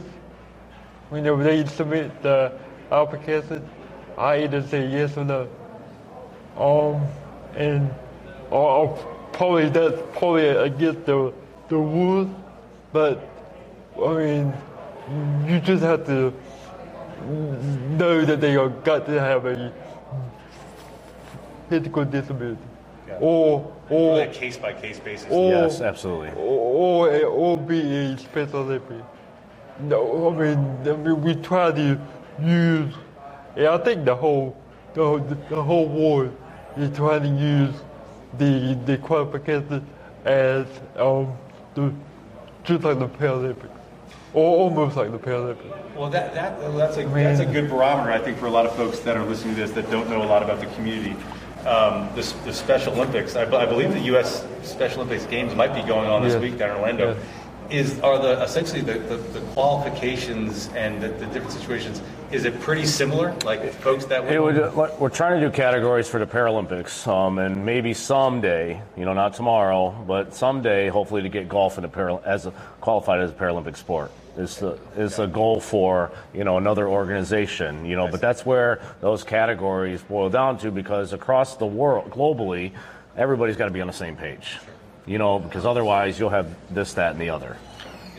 [1.11, 2.53] whenever they submit the
[2.91, 3.69] application,
[4.17, 5.49] I either say yes or no.
[6.57, 7.07] Um,
[7.57, 7.95] and
[8.51, 8.97] or, or
[9.33, 11.33] probably that's probably against the
[11.69, 12.29] the rules,
[12.93, 13.29] but
[14.03, 14.55] I mean,
[15.47, 16.33] you just have to
[17.25, 19.73] know that they are got to have a
[21.69, 22.59] physical disability,
[23.21, 25.29] or or Really a case by case basis.
[25.31, 26.31] or Yes, absolutely.
[26.37, 29.03] or or, or be a special Olympic.
[29.81, 32.01] No, I mean, I mean, we try to
[32.43, 32.95] use.
[33.57, 34.57] Yeah, I think the whole
[34.95, 35.19] the, whole-
[35.51, 36.37] the whole world
[36.77, 37.75] is trying to use
[38.39, 39.83] the the qualifications
[40.25, 41.33] as um
[41.75, 41.93] the
[42.65, 43.76] just like the Paralympics,
[44.37, 45.97] or almost like the Paralympics.
[45.97, 48.77] Well, that, that that's a that's a good barometer, I think, for a lot of
[48.77, 51.17] folks that are listening to this that don't know a lot about the community.
[51.67, 54.47] Um, the, the Special Olympics, I, I believe the U.S.
[54.63, 56.43] Special Olympics games might be going on this Yes.
[56.43, 57.15] week down in Orlando.
[57.15, 57.25] Yes.
[57.69, 62.01] Is are the essentially the, the, the qualifications and the, the different situations?
[62.31, 63.35] Is it pretty similar?
[63.45, 67.39] Like folks that It would, uh, we're trying to do categories for the Paralympics, um,
[67.39, 71.89] and maybe someday, you know, not tomorrow, but someday, hopefully, to get golf in a
[71.89, 76.45] Paral- as a, qualified as a Paralympic sport is the is a goal for you
[76.45, 78.09] know another organization, you know.
[78.09, 82.73] But that's where those categories boil down to because across the world, globally,
[83.17, 84.59] everybody's got to be on the same page,
[85.07, 87.57] you know, because otherwise you'll have this, that, and the other.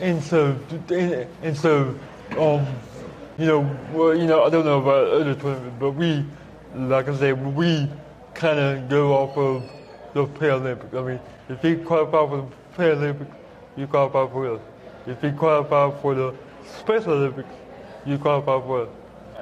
[0.00, 0.58] And so,
[0.90, 1.98] and, and so,
[2.38, 2.66] um,
[3.38, 6.24] you know, well, you know, I don't know about other tournaments, but we,
[6.74, 7.88] like I said, we
[8.34, 9.70] kind of go off of
[10.14, 10.94] the Paralympics.
[10.94, 13.32] I mean, if you qualify for the Paralympics,
[13.76, 14.60] you qualify for us.
[15.08, 16.34] If you qualify for the
[16.80, 17.48] Special Olympics,
[18.04, 18.88] you qualify for us.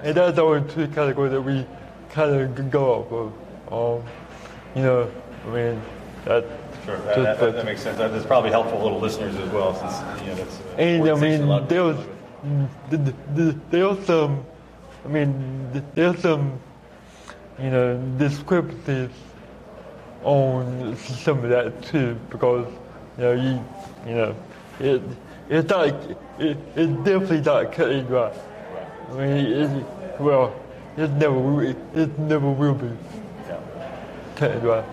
[0.02, 1.66] And that's the only two categories that we
[2.11, 4.02] kind of go off of.
[4.02, 4.09] Um,
[4.76, 5.11] you know,
[5.46, 5.83] I mean,
[6.24, 6.44] that.
[6.85, 7.98] Sure, that, that, that, that makes sense.
[7.98, 10.61] That's probably helpful for little listeners as well, since you know that's.
[10.61, 14.44] uh, And I organization a lot mean, there was, there was some,
[15.05, 16.61] I mean, th- there's some,
[17.59, 19.11] you know, discrepancies
[20.22, 22.66] on some of that too, because,
[23.18, 23.64] you know, you,
[24.07, 24.37] you know,
[24.79, 25.02] it,
[25.48, 25.88] it's not,
[26.38, 28.32] it, it's definitely not cut and dry.
[29.11, 29.87] I mean,
[30.18, 30.54] well,
[30.96, 32.90] it never, will- it never will be
[34.42, 34.85] and dry.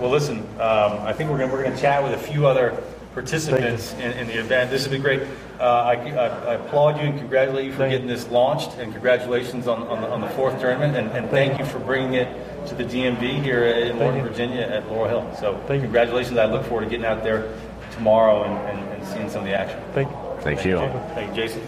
[0.00, 2.80] Well, listen, um, I think we're going we're to chat with a few other
[3.14, 4.70] participants in, in the event.
[4.70, 5.22] This has been great.
[5.58, 9.66] Uh, I, I, I applaud you and congratulate you for getting this launched, and congratulations
[9.66, 12.76] on, on, the, on the fourth tournament, and, and thank you for bringing it to
[12.76, 15.36] the DMV here in Northern Virginia at Laurel Hill.
[15.40, 16.38] So thank congratulations.
[16.38, 17.52] I look forward to getting out there
[17.98, 19.80] tomorrow and, and, and seeing some of the action.
[19.92, 20.16] Thank you.
[20.40, 20.78] Thank you.
[21.14, 21.60] Thank you, Jason.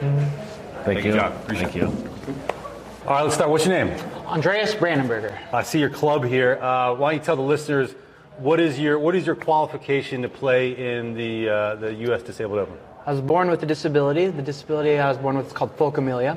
[0.00, 1.12] Thank, Thank you.
[1.12, 1.32] you, John.
[1.32, 2.10] Appreciate Thank you.
[3.06, 3.50] All right, let's start.
[3.50, 3.98] What's your name?
[4.26, 5.38] Andreas Brandenberger.
[5.52, 6.58] I see your club here.
[6.60, 7.94] Uh, why don't you tell the listeners
[8.38, 12.22] what is your what is your qualification to play in the uh, the U.S.
[12.22, 12.76] Disabled Open?
[13.06, 14.26] I was born with a disability.
[14.28, 16.36] The disability I was born with is called phocomelia.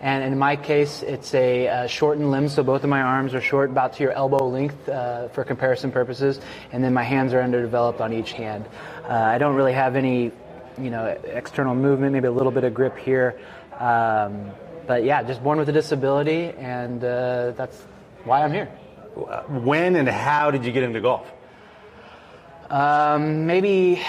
[0.00, 3.40] And in my case, it's a uh, shortened limb, so both of my arms are
[3.40, 6.40] short, about to your elbow length uh, for comparison purposes,
[6.72, 8.64] and then my hands are underdeveloped on each hand.
[9.04, 10.32] Uh, I don't really have any,
[10.78, 13.38] you know, external movement, maybe a little bit of grip here.
[13.78, 14.50] Um,
[14.86, 17.76] but yeah, just born with a disability, and uh, that's
[18.24, 18.66] why I'm here.
[19.48, 21.30] When and how did you get into golf?
[22.70, 24.02] Um, maybe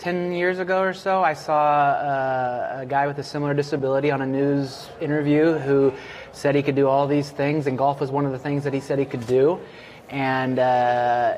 [0.00, 4.22] 10 years ago or so, I saw uh, a guy with a similar disability on
[4.22, 5.92] a news interview who
[6.32, 8.72] said he could do all these things, and golf was one of the things that
[8.72, 9.60] he said he could do.
[10.08, 11.36] And uh,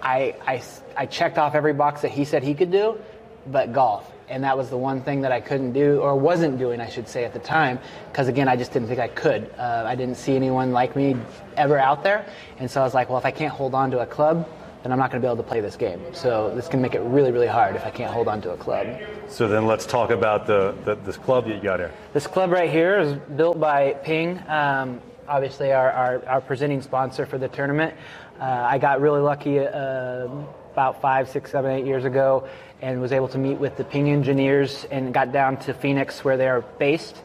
[0.00, 0.62] I, I,
[0.96, 2.96] I checked off every box that he said he could do,
[3.48, 4.08] but golf.
[4.28, 7.08] And that was the one thing that I couldn't do, or wasn't doing, I should
[7.08, 7.80] say, at the time,
[8.12, 9.52] because again, I just didn't think I could.
[9.58, 11.16] Uh, I didn't see anyone like me
[11.56, 12.24] ever out there.
[12.60, 14.48] And so I was like, well, if I can't hold on to a club,
[14.84, 15.98] then I'm not going to be able to play this game.
[16.12, 18.56] So this can make it really, really hard if I can't hold on to a
[18.58, 18.86] club.
[19.28, 21.90] So then let's talk about the, the this club that you got here.
[22.12, 27.24] This club right here is built by Ping, um, obviously our, our, our, presenting sponsor
[27.24, 27.94] for the tournament.
[28.38, 30.28] Uh, I got really lucky uh,
[30.72, 32.46] about five, six, seven, eight years ago
[32.82, 36.36] and was able to meet with the Ping engineers and got down to Phoenix where
[36.36, 37.16] they're based.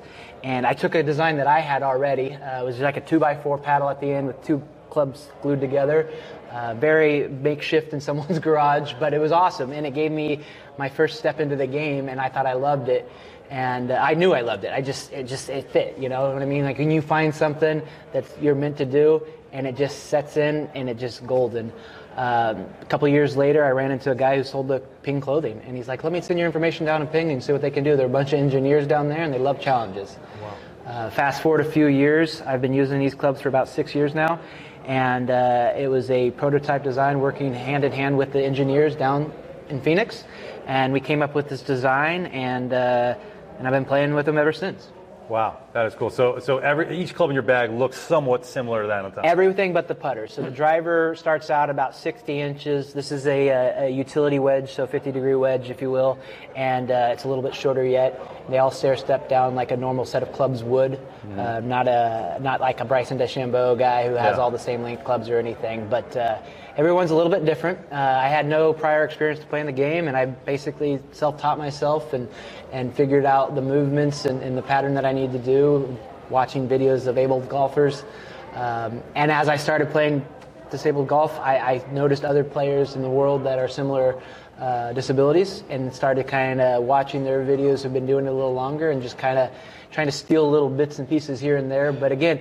[0.45, 2.33] And I took a design that I had already.
[2.33, 5.29] Uh, it was like a two by four paddle at the end with two clubs
[5.41, 6.09] glued together.
[6.49, 10.39] Uh, very makeshift in someone's garage, but it was awesome, and it gave me
[10.77, 13.09] my first step into the game, and I thought I loved it,
[13.49, 14.73] and uh, I knew I loved it.
[14.73, 16.63] I just it just it fit, you know what I mean?
[16.63, 17.81] Like when you find something
[18.13, 21.71] that you're meant to do, and it just sets in, and it just golden.
[22.15, 25.61] Um, a couple years later, I ran into a guy who sold the Ping clothing,
[25.67, 27.71] and he's like, "Let me send your information down to Ping and see what they
[27.71, 30.17] can do." There are a bunch of engineers down there, and they love challenges.
[30.41, 30.55] Wow.
[30.89, 34.15] Uh, fast forward a few years, I've been using these clubs for about six years
[34.15, 34.39] now,
[34.85, 39.31] and uh, it was a prototype design working hand in hand with the engineers down
[39.69, 40.23] in Phoenix,
[40.65, 43.15] and we came up with this design, and uh,
[43.57, 44.89] and I've been playing with them ever since.
[45.29, 46.09] Wow, that is cool.
[46.09, 49.25] So, so every each club in your bag looks somewhat similar to that on top.
[49.25, 50.25] Everything but the putter.
[50.27, 52.93] So the driver starts out about 60 inches.
[52.93, 56.17] This is a, a, a utility wedge, so 50 degree wedge, if you will,
[56.55, 58.19] and uh, it's a little bit shorter yet.
[58.49, 61.39] They all stair step down like a normal set of clubs would, mm-hmm.
[61.39, 64.41] uh, not a not like a Bryson DeChambeau guy who has yeah.
[64.41, 66.17] all the same length clubs or anything, but.
[66.17, 66.39] Uh,
[66.79, 67.77] everyone's a little bit different.
[67.91, 72.13] Uh, I had no prior experience to playing the game, and I basically self-taught myself
[72.13, 72.29] and
[72.71, 75.97] and figured out the movements and, and the pattern that I need to do,
[76.29, 78.05] watching videos of able golfers.
[78.53, 80.25] Um, and as I started playing
[80.71, 84.21] disabled golf, I, I, noticed other players in the world that are similar
[84.57, 87.83] uh, disabilities, and started kind of watching their videos.
[87.83, 89.51] Have been doing it a little longer, and just kind of
[89.91, 91.91] trying to steal little bits and pieces here and there.
[91.91, 92.39] But again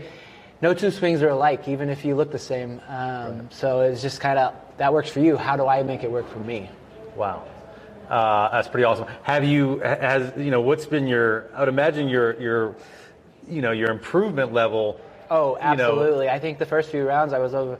[0.60, 2.80] no two swings are alike, even if you look the same.
[2.88, 3.52] Um, right.
[3.52, 5.36] So it's just kind of that works for you.
[5.36, 6.68] How do I make it work for me?
[7.16, 7.46] Wow,
[8.08, 9.06] uh, that's pretty awesome.
[9.22, 11.50] Have you has you know what's been your?
[11.54, 12.76] I would imagine your your
[13.48, 15.00] you know your improvement level.
[15.30, 16.24] Oh, absolutely.
[16.24, 17.78] You know, I think the first few rounds I was over.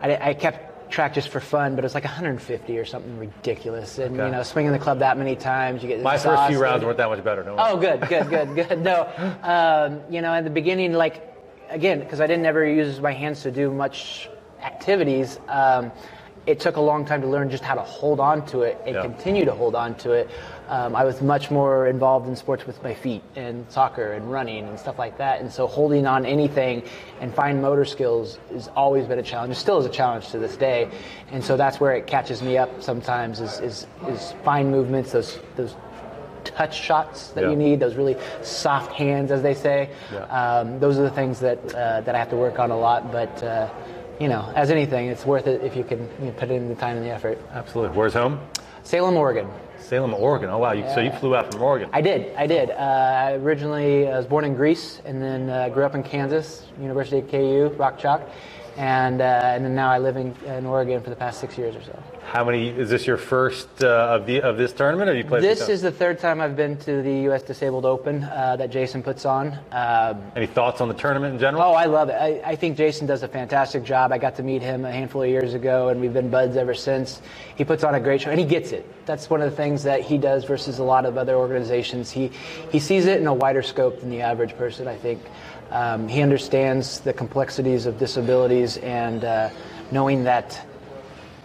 [0.00, 3.98] I, I kept track just for fun, but it was like 150 or something ridiculous.
[3.98, 4.26] And okay.
[4.26, 6.98] you know, swinging the club that many times, you get my first few rounds weren't
[6.98, 7.44] that much better.
[7.44, 8.82] No oh, good, good, good, good.
[8.82, 9.08] No,
[9.42, 11.31] um, you know, at the beginning, like
[11.72, 14.28] again, because I didn't ever use my hands to do much
[14.62, 15.90] activities, um,
[16.44, 18.96] it took a long time to learn just how to hold on to it and
[18.96, 19.02] yeah.
[19.02, 20.28] continue to hold on to it.
[20.68, 24.66] Um, I was much more involved in sports with my feet and soccer and running
[24.66, 25.40] and stuff like that.
[25.40, 26.82] And so holding on anything
[27.20, 29.52] and fine motor skills has always been a challenge.
[29.52, 30.90] It still is a challenge to this day.
[31.30, 35.38] And so that's where it catches me up sometimes is, is, is fine movements, those,
[35.54, 35.76] those
[36.54, 37.50] touch shots that yeah.
[37.50, 39.90] you need, those really soft hands, as they say.
[40.12, 40.24] Yeah.
[40.24, 43.12] Um, those are the things that uh, that I have to work on a lot.
[43.12, 43.68] But uh,
[44.20, 46.74] you know, as anything, it's worth it if you can you know, put in the
[46.74, 47.38] time and the effort.
[47.52, 47.96] Absolutely.
[47.96, 48.40] Where's home?
[48.84, 49.48] Salem, Oregon.
[49.78, 50.50] Salem, Oregon.
[50.50, 50.72] Oh wow!
[50.72, 50.94] You, yeah.
[50.94, 51.90] So you flew out from Oregon?
[51.92, 52.34] I did.
[52.36, 52.70] I did.
[52.70, 57.18] Uh, originally, I was born in Greece, and then uh, grew up in Kansas, University
[57.18, 58.28] of KU, Rock Chalk,
[58.76, 61.76] and uh, and then now I live in, in Oregon for the past six years
[61.76, 62.02] or so.
[62.24, 62.68] How many?
[62.68, 65.42] Is this your first uh, of the of this tournament, or you played?
[65.42, 67.42] This is the third time I've been to the U.S.
[67.42, 69.58] Disabled Open uh, that Jason puts on.
[69.70, 71.62] Um, Any thoughts on the tournament in general?
[71.62, 72.14] Oh, I love it.
[72.14, 74.12] I, I think Jason does a fantastic job.
[74.12, 76.74] I got to meet him a handful of years ago, and we've been buds ever
[76.74, 77.20] since.
[77.56, 78.86] He puts on a great show, and he gets it.
[79.04, 82.10] That's one of the things that he does versus a lot of other organizations.
[82.10, 82.28] He
[82.70, 84.88] he sees it in a wider scope than the average person.
[84.88, 85.20] I think
[85.72, 89.48] um, he understands the complexities of disabilities and uh,
[89.90, 90.66] knowing that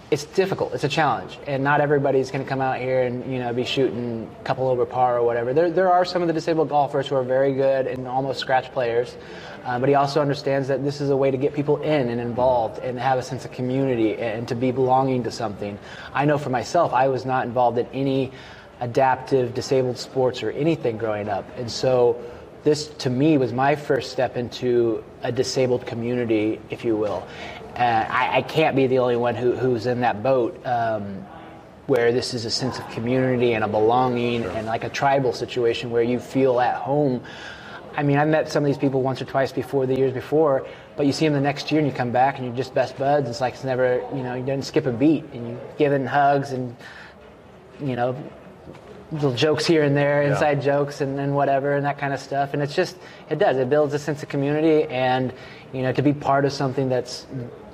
[0.10, 0.74] it's difficult.
[0.74, 3.66] It's a challenge, and not everybody's going to come out here and you know be
[3.66, 5.54] shooting a couple over par or whatever.
[5.54, 8.72] There, there are some of the disabled golfers who are very good and almost scratch
[8.72, 9.18] players,
[9.66, 12.22] uh, but he also understands that this is a way to get people in and
[12.22, 15.78] involved and have a sense of community and to be belonging to something.
[16.14, 18.32] I know for myself, I was not involved in any
[18.80, 22.16] adaptive disabled sports or anything growing up, and so
[22.68, 27.26] this to me was my first step into a disabled community, if you will.
[27.78, 31.26] Uh, I, I can't be the only one who, who's in that boat um,
[31.86, 35.92] where this is a sense of community and a belonging and like a tribal situation
[35.92, 37.24] where you feel at home.
[37.96, 40.68] I mean, I met some of these people once or twice before the years before,
[40.98, 42.98] but you see them the next year and you come back and you're just best
[42.98, 43.30] buds.
[43.30, 46.06] It's like it's never, you know, you didn't skip a beat and you give them
[46.06, 46.76] hugs and,
[47.80, 48.14] you know,
[49.12, 50.32] little jokes here and there, Yeah.
[50.32, 52.54] inside jokes and, and whatever, and that kind of stuff.
[52.54, 52.98] And it's just,
[53.30, 53.58] it does.
[53.58, 55.34] It builds a sense of community, and
[55.74, 57.26] you know, to be part of something that's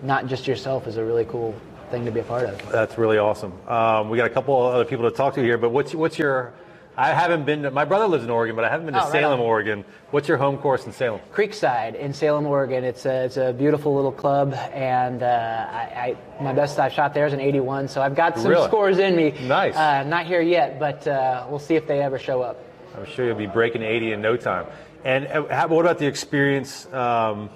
[0.01, 1.55] not just yourself is a really cool
[1.91, 2.71] thing to be a part of.
[2.71, 3.53] That's really awesome.
[3.67, 6.17] Um, we got a couple of other people to talk to here, but what's what's
[6.19, 6.53] your?
[6.95, 7.71] I haven't been to.
[7.71, 9.45] My brother lives in Oregon, but I haven't been to Oh, Salem, on.
[9.45, 9.83] Oregon.
[10.11, 11.21] What's your home course in Salem?
[11.33, 12.83] Creekside in Salem, Oregon.
[12.83, 17.13] It's a, it's a beautiful little club, and uh, I, I my best I shot
[17.15, 18.67] there is an 81, so I've got some Really?
[18.67, 19.31] scores in me.
[19.47, 19.75] Nice.
[19.75, 22.63] Uh, not here yet, but uh, we'll see if they ever show up.
[22.95, 24.67] I'm sure you'll be breaking 80 in no time.
[25.03, 27.49] And uh, how, what about the experience um,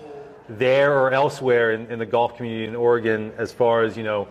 [0.50, 4.28] there or elsewhere in, in the golf community in Oregon, as far as you know,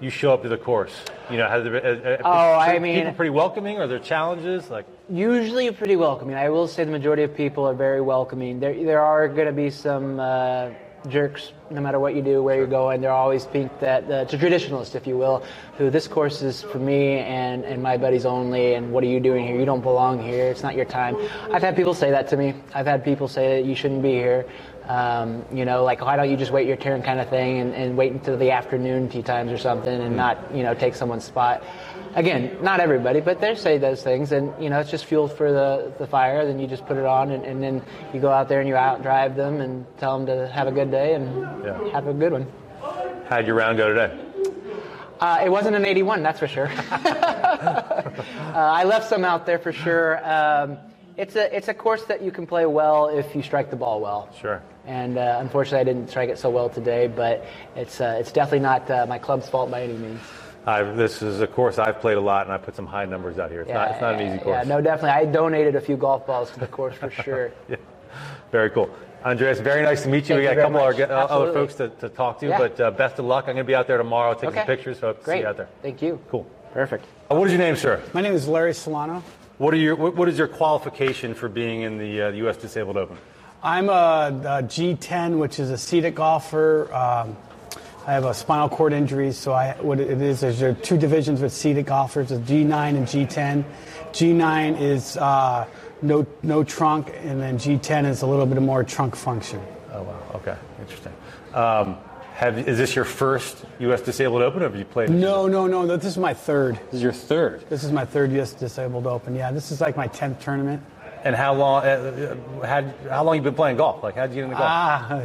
[0.00, 0.92] you show up to the course?
[1.30, 3.78] You know, has there, uh, uh, Oh, I mean, people pretty welcoming?
[3.78, 4.70] Are there challenges?
[4.70, 6.34] Like, Usually pretty welcoming.
[6.34, 8.60] I will say the majority of people are very welcoming.
[8.60, 10.70] There, there are going to be some uh,
[11.08, 13.00] jerks, no matter what you do, where you're going.
[13.00, 15.44] There always think that uh, it's a traditionalist, if you will,
[15.78, 18.74] who this course is for me and, and my buddies only.
[18.74, 19.58] And what are you doing here?
[19.58, 20.46] You don't belong here.
[20.46, 21.16] It's not your time.
[21.52, 22.54] I've had people say that to me.
[22.74, 24.46] I've had people say that you shouldn't be here.
[24.88, 27.74] Um, you know, like why don't you just wait your turn, kind of thing, and,
[27.74, 31.24] and wait until the afternoon tea times or something, and not you know take someone's
[31.24, 31.62] spot.
[32.14, 35.52] Again, not everybody, but they say those things, and you know it's just fuel for
[35.52, 36.46] the, the fire.
[36.46, 37.82] Then you just put it on, and, and then
[38.14, 40.72] you go out there and you out drive them and tell them to have a
[40.72, 41.88] good day and Yeah.
[41.90, 42.46] have a good one.
[43.28, 44.16] how'd your round go today?
[45.18, 46.68] Uh, it wasn't an 81, that's for sure.
[46.90, 48.02] uh,
[48.54, 50.24] I left some out there for sure.
[50.26, 50.78] Um,
[51.16, 54.00] it's a it's a course that you can play well if you strike the ball
[54.00, 54.28] well.
[54.38, 54.62] Sure.
[54.86, 58.60] And uh, unfortunately, I didn't strike it so well today, but it's uh, it's definitely
[58.60, 60.20] not uh, my club's fault by any means.
[60.64, 63.38] i this is a course I've played a lot, and I put some high numbers
[63.38, 63.62] out here.
[63.62, 64.64] It's not, it's not an easy course.
[64.64, 65.10] Yeah, no, definitely.
[65.10, 67.52] I donated a few golf balls to the course for sure.
[67.68, 67.76] yeah.
[68.52, 68.88] Very cool.
[69.24, 70.36] Andreas, very nice to meet you.
[70.36, 71.00] Thank we got you a couple much.
[71.00, 72.58] of our, uh, other folks to, to talk to, Yeah.
[72.58, 73.44] but uh, best of luck.
[73.48, 75.30] I'm going to be out there tomorrow taking some pictures, so I hope to see
[75.30, 75.40] Great.
[75.40, 75.68] you out there.
[75.82, 76.20] Thank you.
[76.28, 76.46] Cool.
[76.72, 77.06] Perfect.
[77.28, 78.00] Uh, what is your name, sir?
[78.12, 79.22] My name is Larry Celano.
[79.58, 82.56] What are your what, what is your qualification for being in the uh, U.S.
[82.56, 83.16] Disabled Open?
[83.66, 86.88] I'm a, a G10, which is a seated golfer.
[86.94, 87.36] Um,
[88.06, 90.96] I have a spinal cord injury, so I, what it is is there are two
[90.96, 93.64] divisions with seated golfers: a G9 and G10.
[94.12, 95.66] G9 is uh,
[96.00, 99.60] no no trunk, and then G10 is a little bit more trunk function.
[99.92, 100.22] Oh wow.
[100.36, 100.56] Okay.
[100.80, 101.12] Interesting.
[101.52, 101.98] Um,
[102.34, 104.00] have is this your first U.S.
[104.00, 105.10] Disabled Open, or have you played?
[105.10, 105.88] No, no, no.
[105.96, 106.76] This is my third.
[106.76, 107.68] This is your third.
[107.68, 108.52] This is my third U.S.
[108.52, 109.34] Disabled Open.
[109.34, 110.84] Yeah, this is like my tenth tournament.
[111.24, 111.84] And how long?
[111.84, 114.02] Uh, uh, had how long you been playing golf?
[114.02, 114.68] Like, how did you get into golf?
[114.68, 115.22] Ah,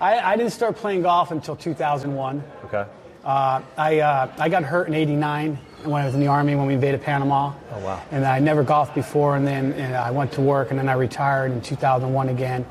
[0.00, 2.42] I, I didn't start playing golf until 2001.
[2.64, 2.86] okay.
[3.24, 6.66] Uh, I, uh, I got hurt in 89 when I was in the Army when
[6.66, 7.54] we invaded Panama.
[7.72, 8.02] Oh, wow.
[8.10, 10.92] And I never golfed before, and then and I went to work, and then I
[10.92, 12.66] retired in 2001 again,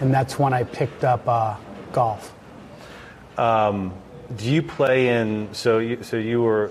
[0.00, 1.56] and that's when I picked up uh,
[1.92, 2.34] golf.
[3.36, 3.92] Um,
[4.36, 5.48] do you play in?
[5.52, 6.70] So you so you were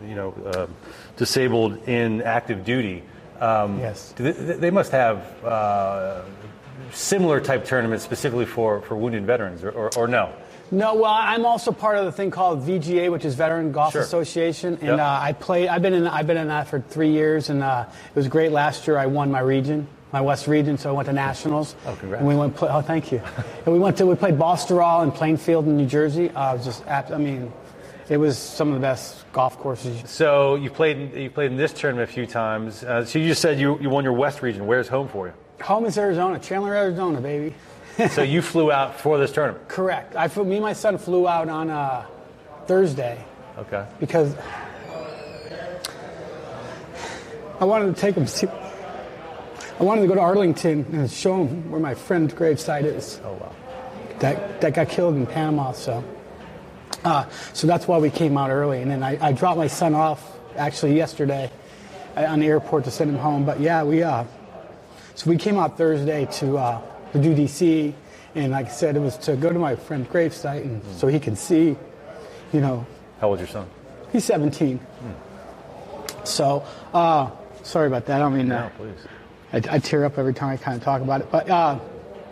[0.00, 0.74] you know um
[1.16, 3.02] disabled in active duty.
[3.40, 4.12] Um, Yes.
[4.16, 6.22] do They, they must have uh,
[6.92, 10.32] similar type tournaments specifically for, for wounded veterans, or, or, or no?
[10.72, 14.02] No, well, I'm also part of the thing called VGA, which is Veteran Golf Sure.
[14.02, 14.98] Association, and Yep.
[15.00, 15.68] uh, I played.
[15.68, 16.06] I've been in.
[16.06, 18.52] I've been in that for three years, and uh, it was great.
[18.52, 21.74] Last year, I won my region, my West region, so I went to nationals.
[21.86, 22.20] Oh, congrats.
[22.20, 22.54] And we went.
[22.54, 23.20] Play, oh, thank you.
[23.66, 24.06] and we went to.
[24.06, 26.30] We played Baltusrol in Plainfield, in New Jersey.
[26.36, 26.86] Uh, just.
[26.86, 27.52] I mean,
[28.10, 30.10] it was some of the best golf courses.
[30.10, 32.82] So you played in, you played in this tournament a few times.
[32.82, 34.66] Uh, so you just said you, you won your West region.
[34.66, 35.32] Where's home for you?
[35.62, 37.54] Home is Arizona, Chandler, Arizona, baby.
[38.10, 39.68] so you flew out for this tournament.
[39.68, 40.16] Correct.
[40.16, 42.04] I flew, me and my son flew out on uh,
[42.66, 43.24] Thursday
[43.58, 43.86] Okay.
[44.00, 44.34] because
[47.60, 48.26] I wanted to take him.
[48.26, 53.20] See, I wanted to go to Arlington and show him where my friend's gravesite is.
[53.24, 53.52] Oh wow.
[54.20, 55.72] That that got killed in Panama.
[55.72, 56.02] So,
[57.04, 58.82] uh, so that's why we came out early.
[58.82, 61.50] And then I, I dropped my son off actually yesterday
[62.16, 63.44] uh, on the airport to send him home.
[63.44, 64.24] But yeah, we uh,
[65.14, 66.80] so we came out Thursday to uh,
[67.12, 67.92] to do DC,
[68.34, 71.18] and like I said, it was to go to my friend's gravesite and so he
[71.18, 71.76] can see,
[72.52, 72.86] you know,
[73.20, 73.66] How old's your son?
[74.12, 74.80] He's 17.
[76.24, 77.30] So, uh,
[77.62, 78.16] sorry about that.
[78.16, 78.76] I don't mean No, that.
[78.76, 78.96] please.
[79.52, 81.30] I, I tear up every time I kind of talk about it.
[81.30, 81.78] But uh,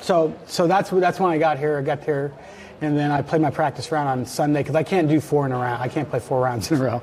[0.00, 1.78] so, so that's that's when I got here.
[1.78, 2.32] I got there,
[2.80, 5.52] and then I play my practice round on Sunday because I can't do four in
[5.52, 5.82] a round.
[5.82, 7.02] I can't play four rounds in a row.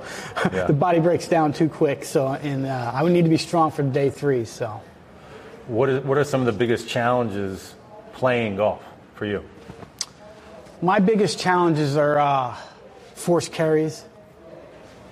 [0.54, 0.66] Yeah.
[0.68, 2.06] the body breaks down too quick.
[2.06, 4.46] So, and uh, I would need to be strong for day three.
[4.46, 4.82] So,
[5.68, 7.76] What is, what are some of the biggest challenges
[8.14, 8.84] playing golf
[9.16, 9.44] for you?
[10.82, 12.56] my biggest challenges are uh,
[13.14, 14.06] force carries.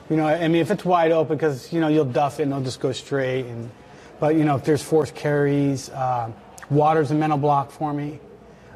[0.10, 2.52] You know, I mean, if it's wide open, because you know you'll duff it and
[2.52, 3.46] it'll just go straight.
[3.46, 3.72] And
[4.20, 6.32] but you know, if there's force carries, uh,
[6.70, 8.20] water's a mental block for me.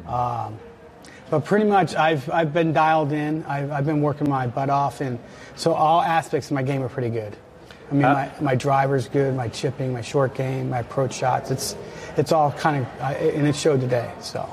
[0.07, 0.57] Um,
[1.29, 3.43] but pretty much, I've I've been dialed in.
[3.45, 5.19] I've, I've been working my butt off, and
[5.55, 7.35] so all aspects of my game are pretty good.
[7.89, 11.51] I mean, Uh, my, my driver's good, my chipping, my short game, my approach shots.
[11.51, 11.75] It's
[12.17, 13.05] it's all kind of, uh,
[13.37, 14.11] and it showed today.
[14.19, 14.47] So.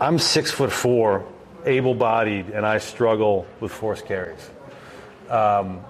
[0.00, 1.24] I'm six foot four,
[1.64, 4.50] able-bodied, and I struggle with force carries.
[5.30, 5.80] Um,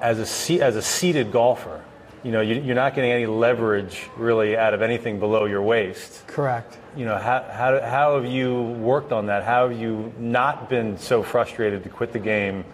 [0.00, 1.82] as a as a seated golfer,
[2.22, 6.26] you know you, you're not getting any leverage really out of anything below your waist.
[6.26, 6.78] Correct.
[6.96, 9.44] You know how, how how have you worked on that?
[9.44, 12.64] How have you not been so frustrated to quit the game?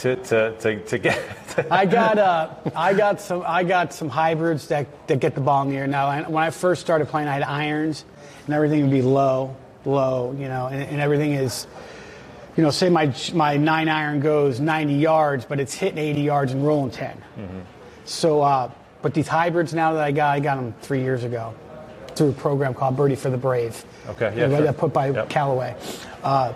[0.00, 4.68] To, to, to, to get I got uh, I got some I got some hybrids
[4.68, 5.86] that, that get the ball in the air.
[5.86, 8.04] Now, when I first started playing, I had irons,
[8.44, 9.56] and everything would be low,
[9.86, 11.66] low, you know, and, and everything is,
[12.58, 16.52] you know, say my my nine iron goes 90 yards, but it's hitting 80 yards
[16.52, 17.22] and rolling 10.
[18.04, 21.54] So, uh, but these hybrids now that I got, I got them three years ago
[22.16, 23.84] through a program called Birdie for the Brave.
[24.08, 24.72] Okay, yeah, sure.
[24.72, 25.76] put by Callaway.
[26.22, 26.52] Uh,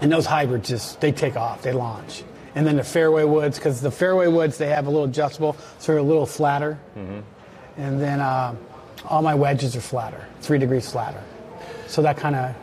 [0.00, 2.22] and those hybrids just they take off, they launch.
[2.54, 5.92] And then the fairway woods, because the fairway woods they have a little adjustable, so
[5.92, 6.78] they're a little flatter.
[6.94, 8.54] And then uh,
[9.04, 11.22] all my wedges are flatter, three degrees flatter.
[11.86, 12.54] So that kind of,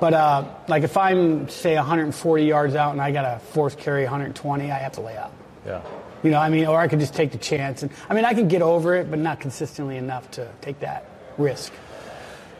[0.00, 4.02] but uh, like if I'm say 140 yards out and I got a force carry
[4.02, 5.32] 120, I have to lay up.
[5.66, 5.82] yeah.
[6.20, 7.84] You know, I mean, or I could just take the chance.
[7.84, 11.04] And I mean, I can get over it, but not consistently enough to take that
[11.38, 11.72] risk.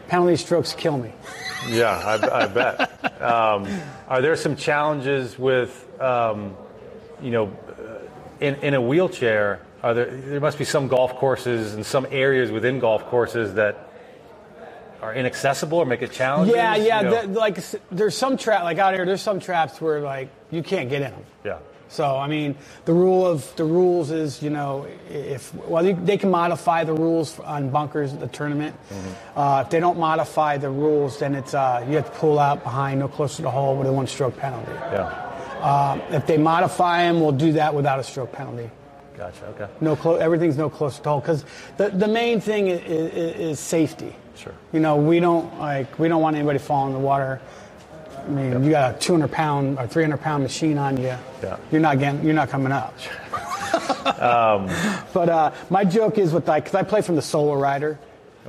[0.08, 1.12] Penalty strokes kill me.
[1.68, 3.22] Yeah, I, I bet.
[3.22, 3.68] Um,
[4.08, 6.56] are there some challenges with, um,
[7.20, 7.98] you know, uh,
[8.40, 9.60] in, in a wheelchair?
[9.82, 13.88] Are there, there must be some golf courses and some areas within golf courses that
[15.02, 16.56] are inaccessible or make it challenging.
[16.56, 17.00] Yeah, yeah.
[17.00, 17.26] You know?
[17.26, 17.58] the- like
[17.90, 19.04] there's some trap like out here.
[19.04, 21.24] There's some traps where like you can't get in them.
[21.44, 21.58] yeah.
[21.88, 26.18] So I mean, the rule of the rules is you know if well you, they
[26.18, 28.76] can modify the rules on bunkers at the tournament.
[29.34, 32.62] Uh, if they don't modify the rules, then it's uh, you have to pull out
[32.62, 34.72] behind, no closer to the hole with a one-stroke penalty.
[34.72, 35.24] Yeah.
[35.60, 38.70] Uh, if they modify them, we'll do that without a stroke penalty.
[39.16, 39.46] Gotcha.
[39.46, 39.66] Okay.
[39.80, 41.44] No, clo- everything's no closer to the hole because
[41.76, 44.14] the, the main thing is, is, is safety.
[44.36, 44.54] Sure.
[44.72, 47.40] You know, we don't like we don't want anybody falling in the water.
[48.24, 51.14] I mean, you got a 200 pound or 300 pound machine on you.
[51.42, 51.56] Yeah.
[51.70, 52.94] You're not getting, you're not coming up.
[54.20, 54.68] Um,
[55.12, 57.98] But uh, my joke is with like, because I play from the solo rider,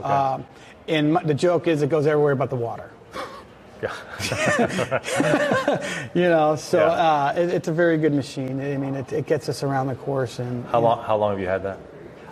[0.03, 0.45] um,
[0.87, 2.89] and my, the joke is it goes everywhere but the water.
[6.13, 6.85] you know, so Yeah.
[6.91, 8.61] uh, it, it's a very good machine.
[8.61, 10.65] I mean, it, it gets us around the course and.
[10.65, 11.03] How long?
[11.03, 11.79] How long have you had that?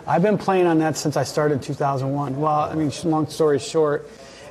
[0.06, 2.40] I've been playing on that since I started in 2001.
[2.40, 4.08] Well, I mean, long story short,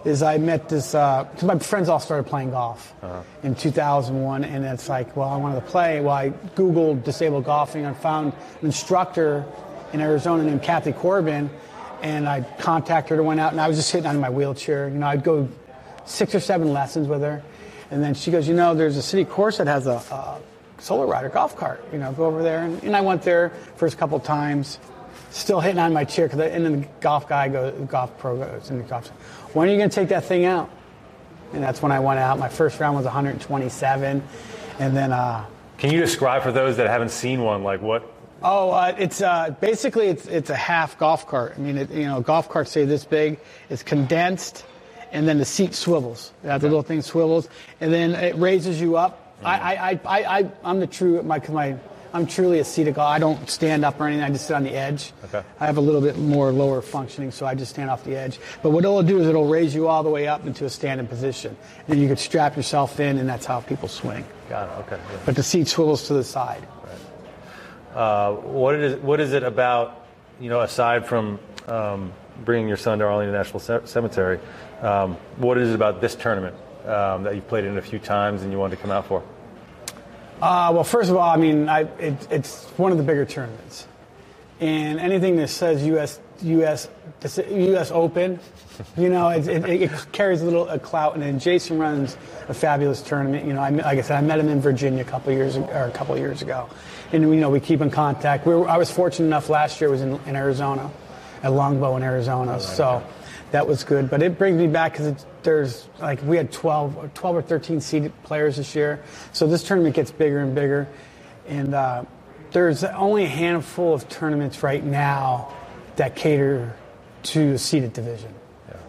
[0.08, 3.22] is I met this, uh, because my friends all started playing golf uh-huh.
[3.44, 6.00] in 2001, and it's like, well, I wanted to play.
[6.00, 8.32] Well, I Googled disabled golfing and found
[8.62, 9.46] an instructor
[9.92, 11.50] in Arizona named Kathy Corbin,
[12.02, 14.88] and I contacted her, to went out, and I was just sitting on my wheelchair.
[14.88, 15.50] You know, I'd go
[16.06, 17.44] six or seven lessons with her,
[17.92, 20.40] and then she goes, you know, there's a city course that has a, a
[20.78, 21.84] SoloRider golf cart.
[21.92, 24.80] You know, go over there, and, and I went there first couple times
[25.32, 28.70] still hitting on my chair because and then the golf guy goes, golf pro goes,
[28.70, 29.12] and the golf.
[29.58, 30.70] When are you going to take that thing out?
[31.52, 32.38] And that's when I went out.
[32.38, 34.22] My first round was 127,
[34.78, 35.48] and then uh,
[35.80, 38.04] Can you describe for those that haven't seen one, like what?
[38.44, 41.56] oh, uh, it's uh, basically it's it's a half golf cart.
[41.58, 43.40] I mean, it, you know, golf carts say this big.
[43.72, 44.64] It's condensed,
[45.12, 46.34] and then the seat swivels.
[46.44, 47.50] That the little thing swivels,
[47.82, 49.36] and then it raises you up.
[49.44, 51.78] I, I, I, I, I, I'm the true my my
[52.14, 52.98] I'm truly a seated.
[52.98, 54.24] I don't stand up or anything.
[54.24, 55.14] I just sit on the edge.
[55.26, 55.44] Okay.
[55.60, 58.40] I have a little bit more lower functioning, so I just stand off the edge.
[58.64, 61.08] But what it'll do is it'll raise you all the way up into a standing
[61.08, 61.56] position.
[61.80, 64.26] And then you could strap yourself in, and that's how people swing.
[64.50, 64.94] Got it.
[64.94, 65.02] Okay.
[65.26, 66.66] But the seat swivels to the side.
[67.94, 70.06] Uh, what is what is it about
[70.40, 72.14] you know aside from um,
[72.46, 74.40] bringing your son to Arlington National Ce- Cemetery?
[74.82, 76.56] Um, what is it about this tournament
[76.86, 79.24] um, that you've played in a few times and you wanted to come out for?
[80.42, 83.88] Uh, well, first of all, I mean, I, it, it's one of the bigger tournaments,
[84.60, 86.20] and anything that says U.S.
[86.44, 86.90] U.S.
[87.50, 87.92] U.S.
[87.92, 88.40] Open,
[88.96, 91.16] you know, it, it, it carries a little a clout.
[91.16, 92.16] And then Jason runs
[92.48, 93.48] a fabulous tournament.
[93.48, 95.58] You know, I, like I said, I met him in Virginia a couple of years
[95.58, 96.70] or a couple of years ago,
[97.12, 98.46] and you know, we keep in contact.
[98.46, 100.92] We were, I was fortunate enough last year was in, in Arizona,
[101.42, 103.04] at Longbow in Arizona, so
[103.50, 104.08] that was good.
[104.12, 107.80] But it brings me back because there's like we had 12, or 12 or 13
[107.80, 110.90] seated players this year, so this tournament gets bigger and bigger,
[111.48, 112.04] and uh,
[112.52, 115.54] there's only a handful of tournaments right now
[115.96, 116.76] that cater
[117.24, 118.34] to a seated division.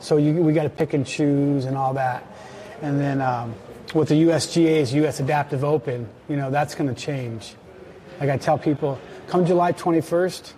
[0.01, 2.27] So you, we got to pick and choose and all that,
[2.83, 3.55] and then um,
[3.95, 7.55] with the USGA's US Adaptive Open, you know that's going to change.
[8.19, 8.99] Like I tell people,
[9.29, 10.55] come July 21st,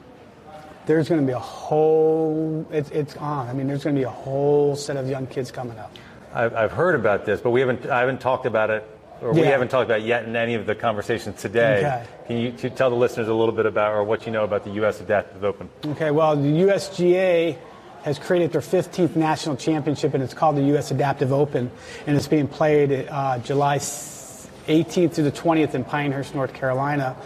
[0.91, 2.66] there's going to be a whole.
[2.72, 3.49] It's, it's on.
[3.49, 5.97] I mean, there's going to be a whole set of young kids coming up.
[6.34, 7.86] I've, I've heard about this, but we haven't.
[7.86, 8.84] I haven't talked about it,
[9.22, 11.78] or we haven't talked about it yet in any of the conversations today.
[11.78, 12.05] Okay.
[12.26, 14.64] Can you t- tell the listeners a little bit about, or what you know about
[14.64, 15.01] the U.S.
[15.01, 15.70] Adaptive Open?
[15.86, 17.57] Okay, well, the USGA
[18.03, 20.91] has created their 15th national championship, and it's called the U.S.
[20.91, 21.70] Adaptive Open,
[22.07, 27.16] and it's being played uh, July 18th to the 20th in Pinehurst, North Carolina.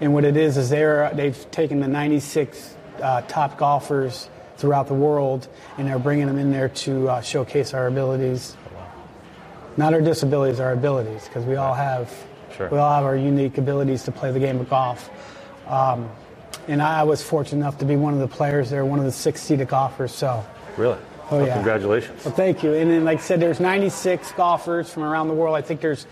[0.00, 4.94] And what it is is they're they've taken the 96 uh, top golfers throughout the
[4.94, 8.56] world, and they're bringing them in there to uh, showcase our abilities.
[9.76, 12.12] Not our disabilities, our abilities, because we all have
[12.56, 12.68] Sure.
[12.68, 15.08] we all have our unique abilities to play the game of golf.
[15.66, 16.10] Um,
[16.68, 19.12] and I was fortunate enough to be one of the players there, one of the
[19.12, 20.12] six seated golfers.
[20.12, 20.44] So,
[20.76, 20.98] Really?
[21.30, 21.54] Oh, Well, yeah.
[21.54, 22.22] Congratulations.
[22.26, 22.74] well, thank you.
[22.74, 25.56] And then, like I said, there's 96 golfers from around the world.
[25.56, 26.06] I think there's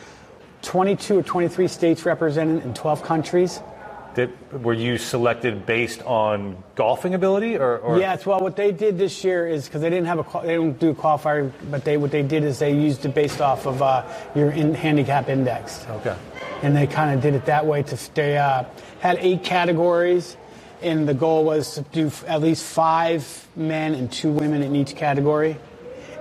[0.63, 3.61] 22 or 23 states represented in 12 countries.
[4.53, 9.23] Were you selected based on golfing ability, or, or Yes, well, what they did this
[9.23, 12.11] year is because they didn't have a they don't do a qualifier, but they what
[12.11, 14.05] they did is they used it based off of uh,
[14.35, 15.87] your in, handicap index.
[15.89, 16.17] Okay.
[16.63, 17.83] and they kind of did it that way.
[17.85, 18.65] To they uh,
[18.99, 20.37] had eight categories,
[20.83, 24.97] and the goal was to do at least five men and two women in each
[24.97, 25.57] category,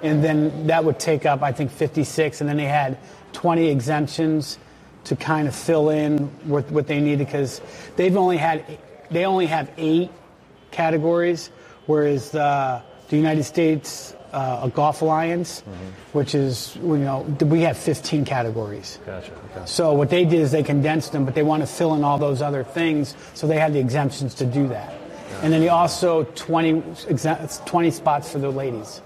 [0.04, 2.98] and then that would take up I think 56, and then they had
[3.34, 4.58] 20 exemptions
[5.06, 7.62] to kind of fill in what, what they needed because
[7.96, 8.64] they've only had
[9.10, 10.12] they only have eight
[10.72, 11.50] categories,
[11.88, 15.62] whereas the, the United States uh, a Golf Alliance,
[16.14, 19.00] which is you know we have 15 categories.
[19.06, 19.32] Gotcha.
[19.32, 19.66] Okay.
[19.66, 22.18] So what they did is they condensed them, but they want to fill in all
[22.18, 24.94] those other things, so they had the exemptions to do that.
[25.42, 26.84] And then they also 20,
[27.66, 29.02] 20 spots for the ladies.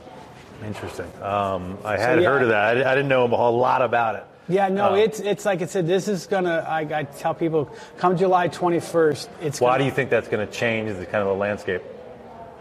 [0.66, 1.06] Interesting.
[1.22, 2.28] Um, I had yeah.
[2.28, 2.78] heard of that.
[2.78, 4.26] I, I didn't know a whole lot about it.
[4.50, 6.66] Yeah, no, Uh, it's it's like I said, this is gonna.
[6.68, 10.46] I, I tell people, come July 21st, it's Why gonna, do you think that's going
[10.46, 11.82] to change the kind of the landscape?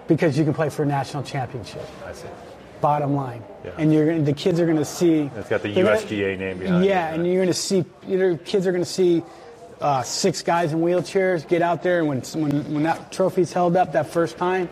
[0.08, 1.86] because you can play for a national championship.
[2.06, 2.26] I see.
[2.80, 3.70] Bottom line, Yeah.
[3.78, 5.30] and you're gonna, the kids are going to see.
[5.36, 6.88] It's got the they're gonna- USGA name behind it.
[6.88, 7.84] Yeah, and you're going to see.
[8.06, 9.22] You know, kids are going to see.
[9.80, 13.76] Uh, six guys in wheelchairs get out there, and when when, when that trophy's held
[13.76, 14.68] up that first time,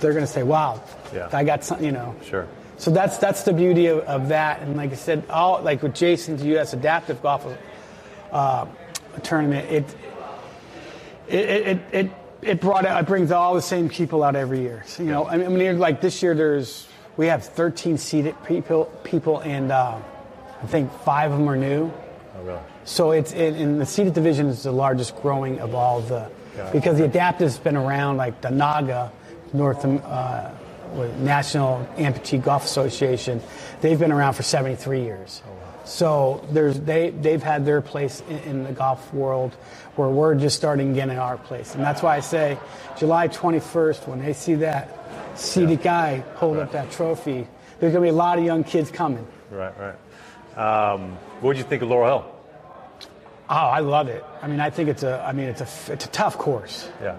[0.00, 0.82] they're going to say, "Wow,
[1.14, 1.28] Yeah.
[1.32, 2.14] I got something." You know.
[2.22, 2.46] Sure.
[2.84, 5.94] So that's that's the beauty of, of that, and like I said, all like with
[5.94, 6.74] Jason's U.S.
[6.74, 7.46] Adaptive Golf
[8.30, 8.66] uh,
[9.22, 9.96] tournament, it
[11.26, 12.10] it it it,
[12.42, 14.82] it brought out, it brings all the same people out every year.
[14.84, 19.40] So, you know, I mean, like this year, there's we have 13 seated people people,
[19.40, 19.98] and uh,
[20.62, 21.90] I think five of them are new.
[22.36, 22.60] Oh, really?
[22.84, 26.30] So it's in, in the seated division is the largest growing of all the
[26.70, 29.10] because the adaptive's been around like the NAGA,
[29.54, 30.50] North uh,
[31.18, 33.40] National Amputee Golf Association.
[33.80, 35.42] They've been around for 73 years.
[35.84, 39.52] So there's they they've had their place in, in the golf world
[39.96, 42.58] where we're just starting to get in our place, and that's why I say
[42.96, 44.88] July 21st when they see that
[45.38, 47.46] seated guy hold up that trophy,
[47.78, 49.26] there's going to be a lot of young kids coming.
[49.50, 49.94] Right, right.
[50.58, 52.30] Um, what did you think of Laurel Hill?
[53.50, 54.24] Oh, I love it.
[54.40, 55.22] I mean, I think it's a.
[55.22, 55.92] I mean, it's a.
[55.92, 56.88] It's a tough course.
[57.02, 57.18] Yeah.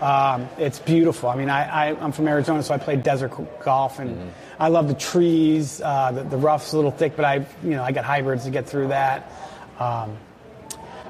[0.00, 1.28] Um, it's beautiful.
[1.28, 3.32] I mean, I, I, I'm from Arizona, so I play desert
[3.64, 5.80] golf, and I love the trees.
[5.80, 8.50] Uh, the, the rough's a little thick, but I, you know, I got hybrids to
[8.50, 9.30] get through that.
[9.78, 10.16] Um,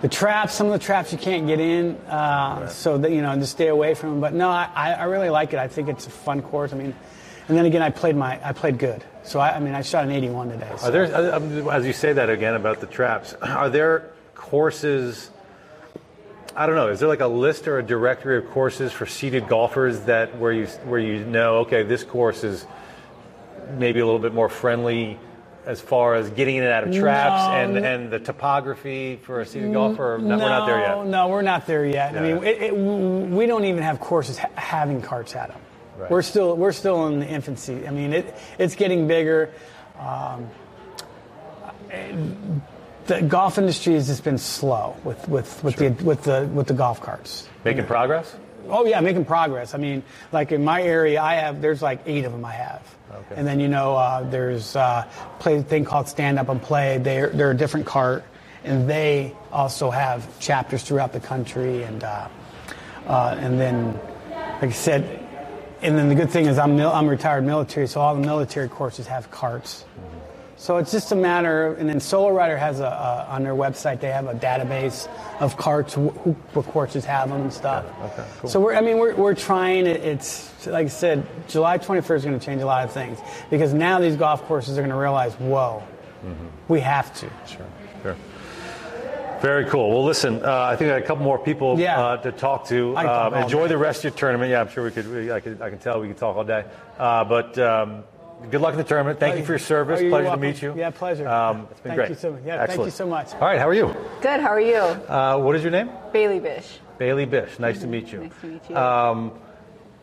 [0.02, 3.34] the traps, some of the traps you can't get in, uh, so that you know,
[3.36, 4.20] just stay away from them.
[4.20, 5.58] But no, I, I I really like it.
[5.58, 6.74] I think it's a fun course.
[6.74, 6.94] I mean,
[7.48, 9.04] and then again, I played my, I played good.
[9.22, 10.72] So I, I mean, I shot an 81 today.
[10.76, 10.88] So.
[10.88, 15.30] Are there, uh, um, as you say that again about the traps, are there courses
[16.56, 16.88] I don't know.
[16.88, 20.52] Is there like a list or a directory of courses for seated golfers that where
[20.52, 22.64] you where you know, okay, this course is
[23.76, 25.18] maybe a little bit more friendly
[25.66, 29.40] as far as getting in and out of traps No, and and the topography for
[29.40, 30.14] a seated golfer?
[30.14, 31.06] Or no, we're not there yet.
[31.06, 32.16] No, we're not there yet.
[32.16, 35.60] I mean, it, it, we don't even have courses ha- having carts at them.
[35.96, 36.10] Right.
[36.10, 37.86] We're still we're still in the infancy.
[37.86, 39.50] I mean, it it's getting bigger.
[39.98, 40.50] Um,
[43.06, 46.74] the golf industry has just been slow with with, with the with the with the
[46.74, 47.48] golf carts.
[47.64, 48.36] Making progress.
[48.68, 49.74] Oh yeah, making progress.
[49.74, 50.02] I mean,
[50.32, 52.96] like in my area, I have there's like eight of them I have.
[53.12, 53.34] Okay.
[53.36, 56.98] And then you know uh, there's uh, play thing called Stand Up and Play.
[56.98, 58.24] They're they're a different cart,
[58.64, 61.82] and they also have chapters throughout the country.
[61.82, 62.28] And uh,
[63.06, 64.00] uh, and then,
[64.30, 65.20] like I said,
[65.82, 68.68] and then the good thing is I'm mil- I'm retired military, so all the military
[68.68, 69.84] courses have carts.
[70.56, 74.00] So it's just a matter, of, and then SoloRider has a, a on their website
[74.00, 75.08] they have a database
[75.40, 76.10] of carts, who,
[76.54, 77.84] courses have them and stuff.
[78.02, 78.50] Okay, cool.
[78.50, 79.86] So we're, I mean, we're, we're trying.
[79.86, 83.18] It, it's like I said, July 21st is going to change a lot of things
[83.50, 85.82] because now these golf courses are going to realize, whoa,
[86.68, 87.28] we have to.
[87.46, 87.66] Sure,
[88.02, 88.16] sure.
[89.40, 89.90] Very cool.
[89.90, 92.00] Well, listen, uh, I think I got a couple more people Yeah.
[92.00, 92.96] uh, to talk to.
[92.96, 93.68] I can talk Um, enjoy day.
[93.68, 94.50] the rest of your tournament.
[94.50, 95.06] Yeah, I'm sure we could.
[95.12, 96.64] We, I, could I can tell we could talk all day.
[96.98, 98.04] Uh, but um,
[98.50, 99.18] good luck in the tournament.
[99.20, 99.98] Thank you for your service.
[99.98, 100.40] Oh, you're Pleasure welcome.
[100.40, 100.74] to meet you.
[100.76, 101.28] Yeah, pleasure.
[101.28, 102.08] Um, it's been thank great.
[102.10, 103.32] You so, yeah, thank you so much.
[103.34, 103.94] All right, how are you?
[104.20, 104.40] Good.
[104.40, 104.76] How are you?
[104.76, 105.90] Uh, what is your name?
[106.12, 106.78] Bailey Bish.
[106.98, 107.58] Bailey Bish.
[107.58, 108.20] Nice to meet you.
[108.20, 108.76] Nice to meet you.
[108.76, 109.30] Um,